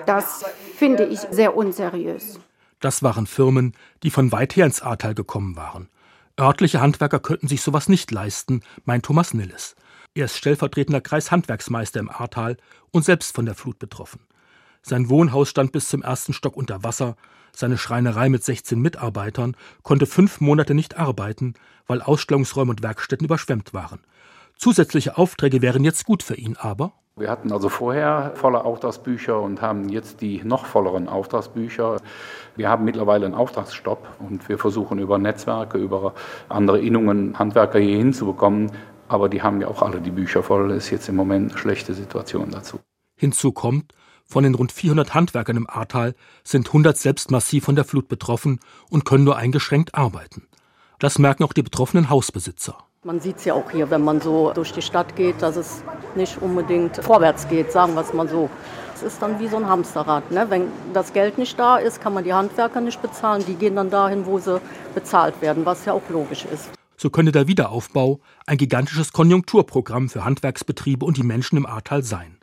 Das 0.07 0.47
finde 0.77 1.05
ich 1.05 1.19
sehr 1.31 1.55
unseriös. 1.55 2.41
Das 2.83 3.05
waren 3.05 3.29
Firmen, 3.29 3.75
die 4.03 4.11
von 4.11 4.33
weit 4.33 4.57
her 4.57 4.67
ins 4.67 4.83
Ahrtal 4.83 5.15
gekommen 5.15 5.55
waren. 5.55 5.89
Örtliche 6.39 6.81
Handwerker 6.81 7.21
könnten 7.21 7.47
sich 7.47 7.63
sowas 7.63 7.89
nicht 7.89 8.11
leisten, 8.11 8.63
meint 8.85 9.05
Thomas 9.05 9.35
Nilles. 9.35 9.77
Er 10.15 10.25
ist 10.25 10.37
stellvertretender 10.37 11.01
Kreishandwerksmeister 11.01 12.01
im 12.01 12.11
Ahrtal 12.11 12.57
und 12.91 13.05
selbst 13.05 13.37
von 13.37 13.47
der 13.47 13.55
Flut 13.55 13.79
betroffen. 13.79 14.21
Sein 14.83 15.09
Wohnhaus 15.09 15.49
stand 15.49 15.71
bis 15.71 15.89
zum 15.89 16.03
ersten 16.03 16.33
Stock 16.33 16.57
unter 16.57 16.83
Wasser, 16.83 17.17
seine 17.53 17.79
Schreinerei 17.79 18.29
mit 18.29 18.43
16 18.43 18.81
Mitarbeitern 18.81 19.57
konnte 19.85 20.07
fünf 20.07 20.41
Monate 20.41 20.75
nicht 20.75 20.97
arbeiten, 20.97 21.55
weil 21.87 22.03
Ausstellungsräume 22.03 22.71
und 22.71 22.83
Werkstätten 22.83 23.27
überschwemmt 23.27 23.73
waren. 23.75 24.01
Zusätzliche 24.57 25.19
Aufträge 25.19 25.63
wären 25.63 25.85
jetzt 25.85 26.05
gut 26.05 26.25
für 26.25 26.35
ihn, 26.35 26.57
aber 26.57 26.95
wir 27.17 27.31
hatten 27.31 27.53
also 27.53 27.69
vorher 27.69 28.33
volle 28.37 28.65
Auftragsbücher 28.65 29.41
und 29.41 29.61
haben 29.61 29.91
jetzt 29.91 30.23
die 30.23 30.43
noch 30.45 30.65
volleren 30.65 31.09
Auftragsbücher. 31.09 32.01
Wir 32.57 32.69
haben 32.69 32.85
mittlerweile 32.85 33.27
einen 33.27 33.35
Auftragsstopp 33.35 34.07
und 34.19 34.49
wir 34.49 34.59
versuchen 34.59 34.99
über 34.99 35.19
Netzwerke, 35.19 35.77
über 35.77 36.15
andere 36.49 36.81
Innungen 36.81 37.39
Handwerker 37.39 37.79
hier 37.79 37.99
hinzubekommen. 37.99 38.73
Aber 39.09 39.29
die 39.29 39.43
haben 39.43 39.61
ja 39.61 39.69
auch 39.69 39.83
alle 39.83 40.01
die 40.01 40.11
Bücher 40.11 40.43
voll. 40.43 40.69
Das 40.69 40.85
ist 40.85 40.91
jetzt 40.91 41.09
im 41.11 41.17
Moment 41.17 41.51
eine 41.51 41.59
schlechte 41.59 41.93
Situation 41.93 42.51
dazu. 42.51 42.81
Hinzu 43.17 43.53
kommt, 43.53 43.93
von 44.25 44.45
den 44.45 44.55
rund 44.55 44.73
400 44.73 45.13
Handwerkern 45.13 45.59
im 45.59 45.69
Ahrtal 45.69 46.15
sind 46.45 46.69
100 46.69 46.97
selbst 46.97 47.31
massiv 47.31 47.65
von 47.65 47.77
der 47.77 47.85
Flut 47.85 48.09
betroffen 48.09 48.59
und 48.89 49.05
können 49.05 49.25
nur 49.25 49.37
eingeschränkt 49.37 49.95
arbeiten. 49.95 50.49
Das 50.99 51.19
merken 51.19 51.45
auch 51.45 51.53
die 51.53 51.63
betroffenen 51.63 52.09
Hausbesitzer. 52.09 52.79
Man 53.05 53.19
sieht 53.19 53.39
es 53.39 53.45
ja 53.47 53.55
auch 53.55 53.69
hier, 53.73 53.91
wenn 53.91 54.03
man 54.03 54.21
so 54.21 54.53
durch 54.53 54.71
die 54.73 54.81
Stadt 54.81 55.17
geht, 55.17 55.43
dass 55.43 55.57
es 55.57 55.83
nicht 56.15 56.41
unbedingt 56.41 56.99
vorwärts 56.99 57.49
geht, 57.49 57.73
sagen 57.73 57.95
wir 57.95 58.03
es 58.03 58.13
mal 58.13 58.29
so. 58.29 58.49
Es 58.95 59.03
ist 59.03 59.21
dann 59.21 59.41
wie 59.41 59.49
so 59.49 59.57
ein 59.57 59.69
Hamsterrad. 59.69 60.31
Ne? 60.31 60.47
Wenn 60.49 60.69
das 60.93 61.13
Geld 61.13 61.37
nicht 61.37 61.59
da 61.59 61.79
ist, 61.79 62.01
kann 62.01 62.15
man 62.15 62.23
die 62.23 62.33
Handwerker 62.33 62.81
nicht 62.81 63.03
bezahlen. 63.03 63.45
Die 63.45 63.55
gehen 63.55 63.75
dann 63.75 63.91
dahin, 63.91 64.25
wo 64.25 64.39
sie 64.39 64.61
bezahlt 64.95 65.43
werden, 65.43 65.67
was 65.67 65.85
ja 65.85 65.95
auch 65.95 66.09
logisch 66.11 66.45
ist. 66.45 66.71
So 66.97 67.11
könnte 67.11 67.33
der 67.33 67.49
Wiederaufbau 67.49 68.21
ein 68.47 68.57
gigantisches 68.57 69.13
Konjunkturprogramm 69.13 70.09
für 70.09 70.25
Handwerksbetriebe 70.25 71.05
und 71.05 71.17
die 71.17 71.25
Menschen 71.25 71.57
im 71.57 71.67
Ahrtal 71.67 72.05
sein. 72.05 72.39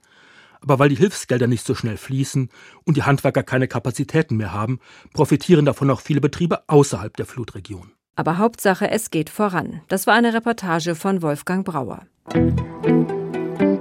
Aber 0.60 0.78
weil 0.78 0.90
die 0.90 0.98
Hilfsgelder 0.98 1.48
nicht 1.48 1.66
so 1.66 1.74
schnell 1.74 1.96
fließen 1.96 2.50
und 2.84 2.98
die 2.98 3.04
Handwerker 3.04 3.44
keine 3.44 3.70
Kapazitäten 3.70 4.36
mehr 4.36 4.52
haben, 4.52 4.82
profitieren 5.14 5.64
davon 5.64 5.90
auch 5.90 6.02
viele 6.02 6.20
Betriebe 6.20 6.68
außerhalb 6.68 7.16
der 7.16 7.28
Flutregion. 7.28 7.94
Aber 8.20 8.38
Hauptsache, 8.38 8.92
es 8.92 9.12
geht 9.12 9.30
voran. 9.30 9.80
Das 9.88 10.06
war 10.06 10.14
eine 10.14 10.34
Reportage 10.34 10.94
von 10.96 11.22
Wolfgang 11.22 11.66
Brauer. 11.66 12.02
In 12.34 13.80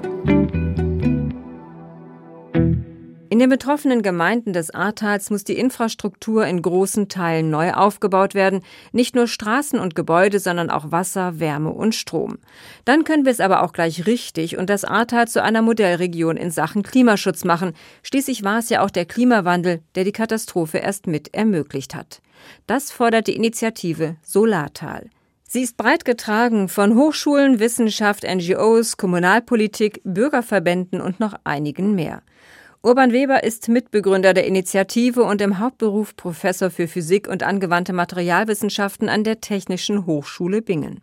In 3.31 3.39
den 3.39 3.51
betroffenen 3.51 4.01
Gemeinden 4.01 4.55
des 4.55 4.71
Ahrtals 4.71 5.29
muss 5.29 5.45
die 5.45 5.59
Infrastruktur 5.59 6.47
in 6.47 6.63
großen 6.63 7.11
Teilen 7.11 7.51
neu 7.51 7.73
aufgebaut 7.73 8.35
werden, 8.35 8.63
nicht 8.93 9.15
nur 9.15 9.27
Straßen 9.27 9.79
und 9.79 9.95
Gebäude, 9.95 10.41
sondern 10.41 10.71
auch 10.71 10.93
Wasser, 10.93 11.39
Wärme 11.39 11.71
und 11.71 11.95
Strom. 11.95 12.39
Dann 12.87 13.05
können 13.05 13.27
wir 13.27 13.33
es 13.33 13.41
aber 13.41 13.63
auch 13.63 13.75
gleich 13.75 14.07
richtig 14.07 14.57
und 14.57 14.71
das 14.71 14.87
Ahrtal 14.87 15.29
zu 15.29 15.43
einer 15.43 15.61
Modellregion 15.61 16.39
in 16.39 16.51
Sachen 16.51 16.83
Klimaschutz 16.83 17.45
machen. 17.45 17.75
Schließlich 18.03 18.45
war 18.45 18.61
es 18.61 18.71
ja 18.71 18.83
auch 18.83 18.91
der 18.91 19.05
Klimawandel, 19.05 19.83
der 19.95 20.05
die 20.05 20.13
Katastrophe 20.13 20.79
erst 20.79 21.07
mit 21.07 21.35
ermöglicht 21.35 21.95
hat. 21.95 22.23
Das 22.67 22.91
fordert 22.91 23.27
die 23.27 23.37
Initiative 23.37 24.17
Solartal. 24.23 25.11
Sie 25.51 25.63
ist 25.63 25.77
breit 25.77 26.05
getragen 26.05 26.69
von 26.69 26.95
Hochschulen, 26.95 27.59
Wissenschaft, 27.59 28.23
NGOs, 28.23 28.97
Kommunalpolitik, 28.97 30.01
Bürgerverbänden 30.05 31.01
und 31.01 31.21
noch 31.21 31.35
einigen 31.45 31.95
mehr. 31.95 32.23
Urban 32.89 33.13
Weber 33.13 33.45
ist 33.45 33.69
Mitbegründer 33.69 34.33
der 34.33 34.47
Initiative 34.47 35.23
und 35.23 35.43
im 35.43 35.59
Hauptberuf 35.59 36.17
Professor 36.17 36.71
für 36.71 36.89
Physik 36.89 37.29
und 37.29 37.43
angewandte 37.43 37.93
Materialwissenschaften 37.93 39.11
an 39.11 39.25
der 39.25 39.43
Technischen 39.43 40.07
Hochschule 40.07 40.63
Bingen. 40.63 41.03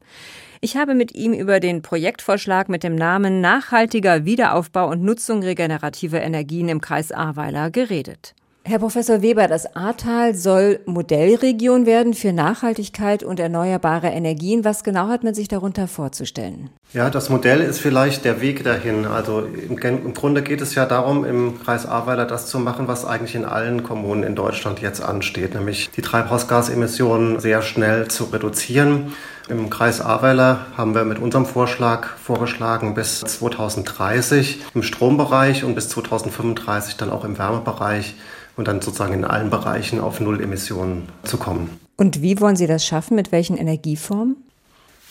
Ich 0.62 0.78
habe 0.78 0.95
mit 0.95 1.13
ihm 1.13 1.32
über 1.32 1.60
den 1.60 1.84
Projektvorschlag 1.84 2.69
mit 2.69 2.82
dem 2.82 2.95
Namen 2.95 3.39
Nachhaltiger 3.39 4.26
Wiederaufbau 4.26 4.89
und 4.89 5.04
Nutzung 5.04 5.43
regenerativer 5.43 6.24
Energien 6.24 6.69
im 6.69 6.82
Kreis 6.82 7.12
Ahrweiler 7.12 7.69
geredet. 7.69 8.34
Herr 8.67 8.80
Professor 8.80 9.21
Weber, 9.21 9.47
das 9.47 9.75
Ahrtal 9.75 10.34
soll 10.34 10.80
Modellregion 10.88 11.86
werden 11.86 12.15
für 12.15 12.34
Nachhaltigkeit 12.34 13.21
und 13.21 13.39
erneuerbare 13.39 14.08
Energien. 14.08 14.65
Was 14.65 14.84
genau 14.84 15.08
hat 15.08 15.23
man 15.23 15.36
sich 15.36 15.47
darunter 15.47 15.88
vorzustellen? 15.88 16.71
Ja, 16.91 17.12
das 17.12 17.30
Modell 17.30 17.62
ist 17.62 17.80
vielleicht 17.80 18.25
der 18.25 18.41
Weg 18.41 18.63
dahin. 18.63 19.06
Also 19.06 19.41
im, 19.41 19.78
im 19.78 20.13
Grunde 20.15 20.41
geht 20.41 20.62
es 20.62 20.73
ja 20.73 20.88
darum, 20.88 21.25
im 21.25 21.62
Kreis 21.63 21.86
Ahrweiler 21.86 22.25
das 22.25 22.47
zu 22.47 22.58
machen, 22.58 22.88
was 22.88 23.06
eigentlich 23.06 23.36
in 23.36 23.45
allen 23.45 23.84
Kommunen 23.84 24.23
in 24.23 24.34
Deutschland 24.34 24.82
jetzt 24.82 25.04
ansteht, 25.04 25.54
nämlich 25.54 25.91
die 25.95 26.01
Treibhausgasemissionen 26.01 27.39
sehr 27.39 27.62
schnell 27.62 28.08
zu 28.08 28.23
reduzieren. 28.23 29.13
Im 29.47 29.69
Kreis 29.69 30.01
Ahrweiler 30.01 30.65
haben 30.75 30.95
wir 30.95 31.05
mit 31.05 31.19
unserem 31.19 31.45
Vorschlag 31.45 32.08
vorgeschlagen, 32.17 32.95
bis 32.95 33.19
2030 33.19 34.63
im 34.73 34.81
Strombereich 34.81 35.63
und 35.63 35.75
bis 35.75 35.88
2035 35.89 36.97
dann 36.97 37.12
auch 37.12 37.23
im 37.23 37.38
Wärmebereich 37.38 38.15
und 38.58 38.67
dann 38.67 38.81
sozusagen 38.81 39.13
in 39.13 39.23
allen 39.23 39.51
Bereichen 39.51 39.99
auf 39.99 40.19
Null 40.19 40.41
Emissionen 40.41 41.10
zu 41.23 41.38
kommen. 41.38 41.69
Und 41.95 42.23
wie 42.23 42.41
wollen 42.41 42.55
Sie 42.55 42.65
das 42.65 42.86
schaffen? 42.86 43.15
Mit 43.15 43.31
welchen 43.31 43.55
Energieformen? 43.58 44.38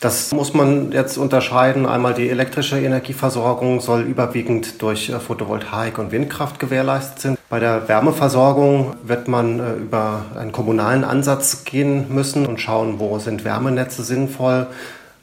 Das 0.05 0.33
muss 0.33 0.53
man 0.53 0.93
jetzt 0.93 1.17
unterscheiden. 1.17 1.87
Einmal 1.87 2.13
die 2.13 2.29
elektrische 2.29 2.79
Energieversorgung 2.79 3.81
soll 3.81 4.03
überwiegend 4.03 4.83
durch 4.83 5.09
äh, 5.09 5.19
Photovoltaik 5.19 5.97
und 5.97 6.13
Windkraft 6.13 6.59
gewährleistet 6.59 7.21
sein. 7.21 7.39
Bei 7.49 7.59
der 7.59 7.89
Wärmeversorgung 7.89 8.97
wird 9.03 9.29
man 9.29 9.61
äh, 9.61 9.73
über 9.77 10.27
einen 10.39 10.53
kommunalen 10.53 11.05
Ansatz 11.05 11.65
gehen 11.65 12.15
müssen 12.15 12.45
und 12.45 12.61
schauen, 12.61 13.01
wo 13.01 13.19
sind 13.19 13.47
Wärmenetze 13.47 14.03
sinnvoll, 14.03 14.67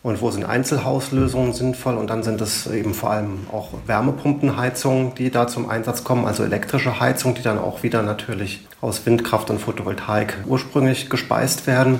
und 0.03 0.19
wo 0.19 0.31
sind 0.31 0.45
Einzelhauslösungen 0.45 1.53
sinnvoll 1.53 1.95
und 1.95 2.09
dann 2.09 2.23
sind 2.23 2.41
es 2.41 2.65
eben 2.65 2.95
vor 2.95 3.11
allem 3.11 3.45
auch 3.51 3.69
Wärmepumpenheizungen, 3.85 5.13
die 5.13 5.29
da 5.29 5.47
zum 5.47 5.69
Einsatz 5.69 6.03
kommen, 6.03 6.25
also 6.25 6.43
elektrische 6.43 6.99
Heizungen, 6.99 7.35
die 7.35 7.43
dann 7.43 7.59
auch 7.59 7.83
wieder 7.83 8.01
natürlich 8.01 8.65
aus 8.81 9.05
Windkraft 9.05 9.51
und 9.51 9.59
Photovoltaik 9.59 10.37
ursprünglich 10.47 11.11
gespeist 11.11 11.67
werden. 11.67 11.99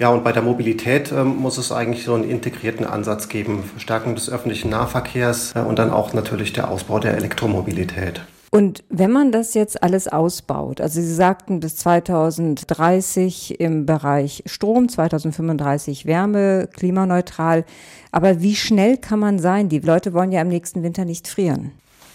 Ja, 0.00 0.08
und 0.08 0.24
bei 0.24 0.32
der 0.32 0.40
Mobilität 0.40 1.12
äh, 1.12 1.24
muss 1.24 1.58
es 1.58 1.70
eigentlich 1.70 2.04
so 2.04 2.14
einen 2.14 2.24
integrierten 2.24 2.86
Ansatz 2.86 3.28
geben, 3.28 3.64
Verstärkung 3.64 4.14
des 4.14 4.30
öffentlichen 4.30 4.70
Nahverkehrs 4.70 5.52
äh, 5.54 5.60
und 5.60 5.78
dann 5.78 5.90
auch 5.90 6.14
natürlich 6.14 6.54
der 6.54 6.70
Ausbau 6.70 6.98
der 7.00 7.18
Elektromobilität. 7.18 8.22
Und 8.50 8.82
wenn 8.88 9.12
man 9.12 9.30
das 9.30 9.52
jetzt 9.52 9.82
alles 9.82 10.08
ausbaut, 10.08 10.80
also 10.80 11.02
Sie 11.02 11.14
sagten 11.14 11.60
bis 11.60 11.76
2030 11.76 13.60
im 13.60 13.84
Bereich 13.84 14.42
Strom, 14.46 14.88
2035 14.88 16.06
Wärme, 16.06 16.66
klimaneutral, 16.72 17.66
aber 18.10 18.40
wie 18.40 18.56
schnell 18.56 18.96
kann 18.96 19.18
man 19.18 19.38
sein? 19.38 19.68
Die 19.68 19.80
Leute 19.80 20.14
wollen 20.14 20.32
ja 20.32 20.40
im 20.40 20.48
nächsten 20.48 20.82
Winter 20.82 21.04
nicht 21.04 21.28
frieren. 21.28 21.72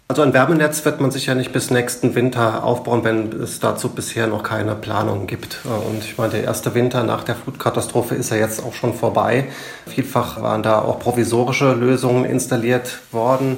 Also 0.08 0.22
ein 0.22 0.34
Wärmenetz 0.34 0.86
wird 0.86 1.02
man 1.02 1.10
sicher 1.10 1.34
nicht 1.34 1.52
bis 1.52 1.72
nächsten 1.72 2.14
Winter 2.14 2.64
aufbauen, 2.64 3.04
wenn 3.04 3.32
es 3.42 3.60
dazu 3.60 3.90
bisher 3.90 4.28
noch 4.28 4.44
keine 4.44 4.76
Planung 4.76 5.26
gibt. 5.26 5.58
Und 5.66 6.04
ich 6.04 6.20
meine, 6.20 6.32
der 6.32 6.44
erste 6.44 6.76
Winter 6.76 7.02
nach 7.02 7.24
der 7.24 7.34
Flutkatastrophe 7.34 8.14
ist 8.14 8.30
ja 8.30 8.38
jetzt 8.38 8.64
auch 8.64 8.76
schon 8.76 8.94
vorbei. 8.94 9.46
Vielfach 9.88 10.40
waren 10.44 10.62
da 10.62 10.80
auch 10.80 11.00
provisorische 11.00 11.74
Lösungen 11.74 12.24
installiert 12.24 13.00
worden. 13.12 13.58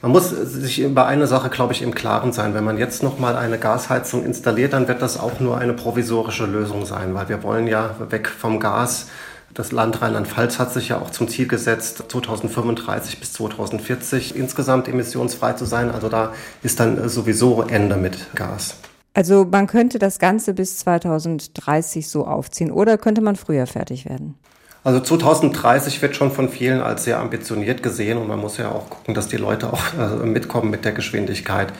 Man 0.00 0.12
muss 0.12 0.30
sich 0.30 0.80
über 0.80 1.06
eine 1.06 1.26
Sache, 1.26 1.50
glaube 1.50 1.72
ich, 1.72 1.82
im 1.82 1.92
Klaren 1.92 2.32
sein. 2.32 2.54
Wenn 2.54 2.64
man 2.64 2.78
jetzt 2.78 3.02
nochmal 3.02 3.34
eine 3.34 3.58
Gasheizung 3.58 4.24
installiert, 4.24 4.72
dann 4.72 4.86
wird 4.86 5.02
das 5.02 5.18
auch 5.18 5.40
nur 5.40 5.58
eine 5.58 5.72
provisorische 5.72 6.46
Lösung 6.46 6.86
sein, 6.86 7.14
weil 7.14 7.28
wir 7.28 7.42
wollen 7.42 7.66
ja 7.66 7.96
weg 8.10 8.28
vom 8.28 8.60
Gas. 8.60 9.08
Das 9.54 9.72
Land 9.72 10.00
Rheinland-Pfalz 10.00 10.58
hat 10.58 10.72
sich 10.72 10.90
ja 10.90 11.00
auch 11.00 11.10
zum 11.10 11.28
Ziel 11.28 11.48
gesetzt, 11.48 12.04
2035 12.08 13.18
bis 13.18 13.32
2040 13.32 14.36
insgesamt 14.36 14.86
emissionsfrei 14.86 15.54
zu 15.54 15.64
sein. 15.64 15.90
Also 15.90 16.08
da 16.08 16.32
ist 16.62 16.78
dann 16.78 17.08
sowieso 17.08 17.62
Ende 17.62 17.96
mit 17.96 18.34
Gas. 18.34 18.76
Also 19.12 19.44
man 19.50 19.66
könnte 19.66 19.98
das 19.98 20.20
Ganze 20.20 20.54
bis 20.54 20.78
2030 20.78 22.08
so 22.08 22.26
aufziehen 22.26 22.70
oder 22.70 22.96
könnte 22.96 23.20
man 23.20 23.34
früher 23.34 23.66
fertig 23.66 24.08
werden? 24.08 24.36
Also 24.82 25.00
2030 25.00 26.00
wird 26.00 26.16
schon 26.16 26.30
von 26.30 26.48
vielen 26.48 26.80
als 26.80 27.04
sehr 27.04 27.18
ambitioniert 27.18 27.82
gesehen 27.82 28.16
und 28.16 28.28
man 28.28 28.38
muss 28.38 28.56
ja 28.56 28.70
auch 28.70 28.88
gucken, 28.88 29.14
dass 29.14 29.28
die 29.28 29.36
Leute 29.36 29.72
auch 29.72 29.82
äh, 29.98 30.24
mitkommen 30.24 30.70
mit 30.70 30.86
der 30.86 30.92
Geschwindigkeit. 30.92 31.72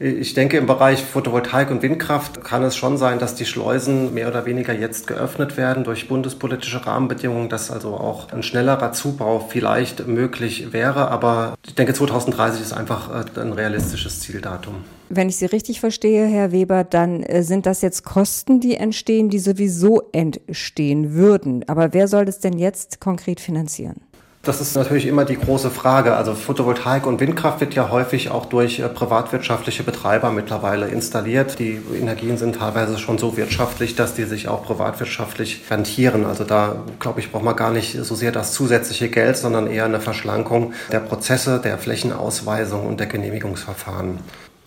Ich 0.00 0.34
denke, 0.34 0.56
im 0.56 0.66
Bereich 0.66 1.04
Photovoltaik 1.04 1.70
und 1.70 1.82
Windkraft 1.82 2.42
kann 2.42 2.64
es 2.64 2.74
schon 2.74 2.96
sein, 2.96 3.20
dass 3.20 3.36
die 3.36 3.44
Schleusen 3.44 4.12
mehr 4.12 4.26
oder 4.26 4.44
weniger 4.44 4.72
jetzt 4.72 5.06
geöffnet 5.06 5.56
werden 5.56 5.84
durch 5.84 6.08
bundespolitische 6.08 6.84
Rahmenbedingungen, 6.84 7.48
dass 7.48 7.70
also 7.70 7.94
auch 7.94 8.32
ein 8.32 8.42
schnellerer 8.42 8.90
Zubau 8.90 9.38
vielleicht 9.38 10.08
möglich 10.08 10.72
wäre. 10.72 11.12
Aber 11.12 11.54
ich 11.64 11.76
denke, 11.76 11.94
2030 11.94 12.60
ist 12.60 12.72
einfach 12.72 13.08
äh, 13.08 13.40
ein 13.40 13.52
realistisches 13.52 14.18
Zieldatum. 14.18 14.74
Wenn 15.10 15.28
ich 15.28 15.36
Sie 15.36 15.46
richtig 15.46 15.78
verstehe, 15.78 16.26
Herr 16.26 16.50
Weber, 16.50 16.82
dann 16.82 17.22
äh, 17.22 17.44
sind 17.44 17.64
das 17.64 17.80
jetzt 17.80 18.04
Kosten, 18.04 18.58
die 18.58 18.74
entstehen, 18.74 19.28
die 19.28 19.38
sowieso 19.38 20.02
entstehen 20.10 21.14
würden. 21.14 21.68
Aber 21.68 21.92
wer 21.92 22.08
soll 22.08 22.24
das 22.24 22.40
denn 22.40 22.58
jetzt 22.58 22.98
konkret 22.98 23.38
finanzieren? 23.38 24.00
Das 24.44 24.60
ist 24.60 24.76
natürlich 24.76 25.06
immer 25.06 25.24
die 25.24 25.38
große 25.38 25.70
Frage. 25.70 26.14
Also 26.16 26.34
Photovoltaik 26.34 27.06
und 27.06 27.18
Windkraft 27.18 27.60
wird 27.60 27.74
ja 27.74 27.88
häufig 27.88 28.30
auch 28.30 28.44
durch 28.44 28.78
äh, 28.78 28.88
privatwirtschaftliche 28.90 29.82
Betreiber 29.82 30.30
mittlerweile 30.32 30.88
installiert. 30.88 31.58
Die 31.58 31.80
Energien 31.98 32.36
sind 32.36 32.56
teilweise 32.56 32.98
schon 32.98 33.16
so 33.16 33.38
wirtschaftlich, 33.38 33.96
dass 33.96 34.14
die 34.14 34.24
sich 34.24 34.46
auch 34.48 34.62
privatwirtschaftlich 34.62 35.62
rentieren. 35.70 36.26
Also 36.26 36.44
da, 36.44 36.76
glaube 37.00 37.20
ich, 37.20 37.32
braucht 37.32 37.44
man 37.44 37.56
gar 37.56 37.70
nicht 37.70 37.92
so 38.04 38.14
sehr 38.14 38.32
das 38.32 38.52
zusätzliche 38.52 39.08
Geld, 39.08 39.38
sondern 39.38 39.66
eher 39.66 39.86
eine 39.86 40.00
Verschlankung 40.00 40.74
der 40.92 41.00
Prozesse, 41.00 41.58
der 41.58 41.78
Flächenausweisung 41.78 42.86
und 42.86 43.00
der 43.00 43.06
Genehmigungsverfahren. 43.06 44.18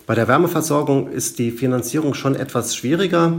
Bei 0.07 0.15
der 0.15 0.29
Wärmeversorgung 0.29 1.11
ist 1.11 1.37
die 1.37 1.51
Finanzierung 1.51 2.13
schon 2.13 2.35
etwas 2.35 2.75
schwieriger. 2.77 3.33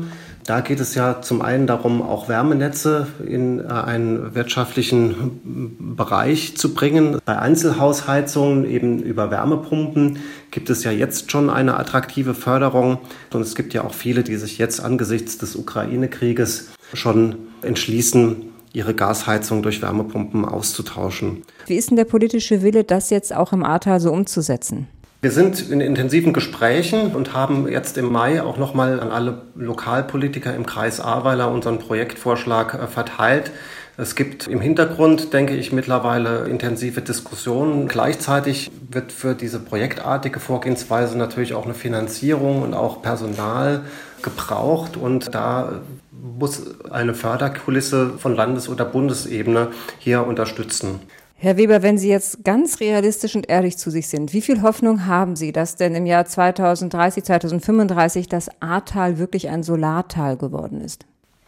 Da 0.48 0.62
geht 0.62 0.80
es 0.80 0.94
ja 0.94 1.20
zum 1.20 1.42
einen 1.42 1.66
darum, 1.66 2.00
auch 2.00 2.30
Wärmenetze 2.30 3.06
in 3.22 3.61
äh, 3.61 3.64
einen 3.64 4.34
wirtschaftlichen 4.34 5.94
Bereich 5.94 6.56
zu 6.56 6.72
bringen. 6.72 7.18
Bei 7.26 7.38
Einzelhausheizungen 7.38 8.64
eben 8.64 9.02
über 9.02 9.30
Wärmepumpen 9.30 10.20
gibt 10.50 10.70
es 10.70 10.84
ja 10.84 10.90
jetzt 10.90 11.30
schon 11.30 11.50
eine 11.50 11.76
attraktive 11.76 12.32
Förderung. 12.32 12.96
Und 13.30 13.42
es 13.42 13.56
gibt 13.56 13.74
ja 13.74 13.84
auch 13.84 13.92
viele, 13.92 14.22
die 14.22 14.37
sich 14.37 14.56
jetzt 14.56 14.82
angesichts 14.82 15.37
des 15.37 15.54
Ukraine-Krieges 15.54 16.70
schon 16.94 17.37
entschließen, 17.61 18.46
ihre 18.72 18.94
Gasheizung 18.94 19.62
durch 19.62 19.82
Wärmepumpen 19.82 20.46
auszutauschen. 20.46 21.42
Wie 21.66 21.76
ist 21.76 21.90
denn 21.90 21.98
der 21.98 22.06
politische 22.06 22.62
Wille, 22.62 22.84
das 22.84 23.11
jetzt 23.11 23.37
auch 23.37 23.52
im 23.52 23.62
Ahrtal 23.62 24.00
so 24.00 24.11
umzusetzen? 24.11 24.88
Wir 25.20 25.33
sind 25.33 25.68
in 25.68 25.81
intensiven 25.81 26.33
Gesprächen 26.33 27.12
und 27.12 27.35
haben 27.35 27.66
jetzt 27.68 27.98
im 27.98 28.12
Mai 28.12 28.40
auch 28.40 28.57
nochmal 28.57 29.00
an 29.00 29.11
alle 29.11 29.42
Lokalpolitiker 29.57 30.54
im 30.54 30.64
Kreis 30.64 31.00
Ahrweiler 31.00 31.50
unseren 31.50 31.81
Projektvorschlag 31.81 32.74
äh, 32.74 32.87
verteilt. 32.87 33.50
Es 33.96 34.14
gibt 34.14 34.46
im 34.46 34.61
Hintergrund, 34.61 35.33
denke 35.33 35.57
ich, 35.57 35.72
mittlerweile 35.72 36.46
intensive 36.46 37.02
Diskussionen. 37.02 37.88
Gleichzeitig 37.88 38.70
wird 38.88 39.11
für 39.11 39.35
diese 39.35 39.59
projektartige 39.59 40.38
Vorgehensweise 40.38 41.18
natürlich 41.18 41.52
auch 41.52 41.64
eine 41.64 41.74
Finanzierung 41.74 42.62
und 42.62 42.74
auch 42.74 43.02
Personal 43.02 43.81
gebraucht. 44.22 44.96
Und 44.96 45.35
da 45.35 45.81
muss 46.12 46.62
eine 46.90 47.14
Förderkulisse 47.14 48.11
von 48.18 48.37
Landes- 48.37 48.68
oder 48.68 48.85
Bundesebene 48.85 49.72
hier 49.98 50.24
unterstützen. 50.24 51.00
Herr 51.40 51.57
Weber, 51.57 51.85
wenn 51.85 51.98
Sie 51.98 52.09
jetzt 52.09 52.44
ganz 52.44 52.81
realistisch 52.81 53.37
und 53.37 53.48
ehrlich 53.48 53.79
zu 53.79 53.90
sich 53.90 54.09
sind, 54.09 54.33
wie 54.33 54.42
viel 54.42 54.61
Hoffnung 54.62 55.07
haben 55.07 55.37
Sie, 55.37 55.53
dass 55.53 55.77
denn 55.77 55.94
im 55.94 56.05
Jahr 56.05 56.24
2030, 56.24 57.22
2035 57.22 58.29
das 58.29 58.51
Ahrtal 58.59 59.18
wirklich 59.18 59.48
ein 59.48 59.62
Solartal 59.62 60.37
geworden 60.37 60.81
ist? 60.81 61.07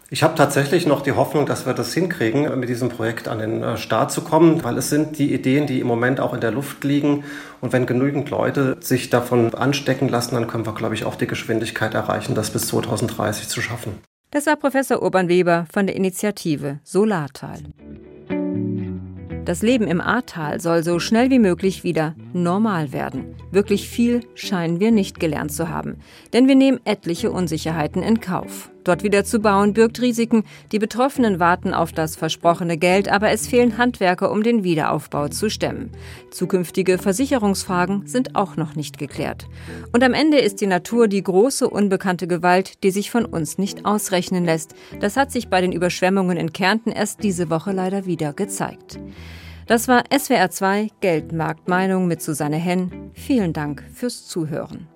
Ich 0.08 0.22
habe 0.22 0.36
tatsächlich 0.36 0.86
noch 0.86 1.02
die 1.02 1.10
Hoffnung, 1.10 1.44
dass 1.44 1.66
wir 1.66 1.74
das 1.74 1.92
hinkriegen, 1.92 2.56
mit 2.60 2.68
diesem 2.68 2.88
Projekt 2.88 3.26
an 3.26 3.40
den 3.40 3.64
äh, 3.64 3.76
Start 3.76 4.12
zu 4.12 4.20
kommen, 4.20 4.62
weil 4.62 4.78
es 4.78 4.90
sind 4.90 5.18
die 5.18 5.34
Ideen, 5.34 5.66
die 5.66 5.80
im 5.80 5.88
Moment 5.88 6.20
auch 6.20 6.34
in 6.34 6.40
der 6.40 6.52
Luft 6.52 6.84
liegen. 6.84 7.24
Und 7.60 7.72
wenn 7.72 7.84
genügend 7.86 8.30
Leute 8.30 8.76
sich 8.78 9.10
davon 9.10 9.52
anstecken 9.54 10.08
lassen, 10.08 10.36
dann 10.36 10.46
können 10.46 10.66
wir, 10.66 10.74
glaube 10.74 10.94
ich, 10.94 11.04
auch 11.04 11.16
die 11.16 11.26
Geschwindigkeit 11.26 11.94
erreichen, 11.94 12.36
das 12.36 12.50
bis 12.50 12.68
2030 12.68 13.48
zu 13.48 13.60
schaffen. 13.60 13.98
Das 14.30 14.46
war 14.46 14.54
Professor 14.54 15.02
Urban 15.02 15.28
Weber 15.28 15.66
von 15.72 15.88
der 15.88 15.96
Initiative 15.96 16.78
Solartal. 16.84 17.58
Das 19.50 19.62
Leben 19.62 19.88
im 19.88 20.00
Ahrtal 20.00 20.60
soll 20.60 20.84
so 20.84 21.00
schnell 21.00 21.28
wie 21.28 21.40
möglich 21.40 21.82
wieder 21.82 22.14
normal 22.32 22.92
werden. 22.92 23.34
Wirklich 23.50 23.88
viel 23.88 24.20
scheinen 24.36 24.78
wir 24.78 24.92
nicht 24.92 25.18
gelernt 25.18 25.50
zu 25.50 25.68
haben, 25.68 25.96
denn 26.32 26.46
wir 26.46 26.54
nehmen 26.54 26.78
etliche 26.84 27.32
Unsicherheiten 27.32 28.00
in 28.00 28.20
Kauf. 28.20 28.70
Dort 28.84 29.02
wieder 29.02 29.24
zu 29.24 29.40
bauen 29.40 29.74
birgt 29.74 30.00
Risiken, 30.00 30.44
die 30.70 30.78
Betroffenen 30.78 31.40
warten 31.40 31.74
auf 31.74 31.90
das 31.90 32.14
versprochene 32.14 32.78
Geld, 32.78 33.08
aber 33.08 33.30
es 33.30 33.48
fehlen 33.48 33.76
Handwerker, 33.76 34.30
um 34.30 34.44
den 34.44 34.62
Wiederaufbau 34.62 35.26
zu 35.26 35.50
stemmen. 35.50 35.90
Zukünftige 36.30 36.98
Versicherungsfragen 36.98 38.06
sind 38.06 38.36
auch 38.36 38.56
noch 38.56 38.76
nicht 38.76 38.98
geklärt. 38.98 39.48
Und 39.92 40.04
am 40.04 40.14
Ende 40.14 40.38
ist 40.38 40.60
die 40.60 40.66
Natur 40.66 41.08
die 41.08 41.24
große 41.24 41.68
unbekannte 41.68 42.28
Gewalt, 42.28 42.84
die 42.84 42.92
sich 42.92 43.10
von 43.10 43.24
uns 43.24 43.58
nicht 43.58 43.84
ausrechnen 43.84 44.44
lässt. 44.44 44.76
Das 45.00 45.16
hat 45.16 45.32
sich 45.32 45.48
bei 45.48 45.60
den 45.60 45.72
Überschwemmungen 45.72 46.36
in 46.36 46.52
Kärnten 46.52 46.92
erst 46.92 47.24
diese 47.24 47.50
Woche 47.50 47.72
leider 47.72 48.06
wieder 48.06 48.32
gezeigt. 48.32 49.00
Das 49.70 49.86
war 49.86 50.02
SWR 50.12 50.50
2 50.50 50.88
Geldmarktmeinung 51.00 52.08
mit 52.08 52.20
Susanne 52.20 52.56
Henn. 52.56 53.12
Vielen 53.14 53.52
Dank 53.52 53.84
fürs 53.94 54.26
Zuhören. 54.26 54.88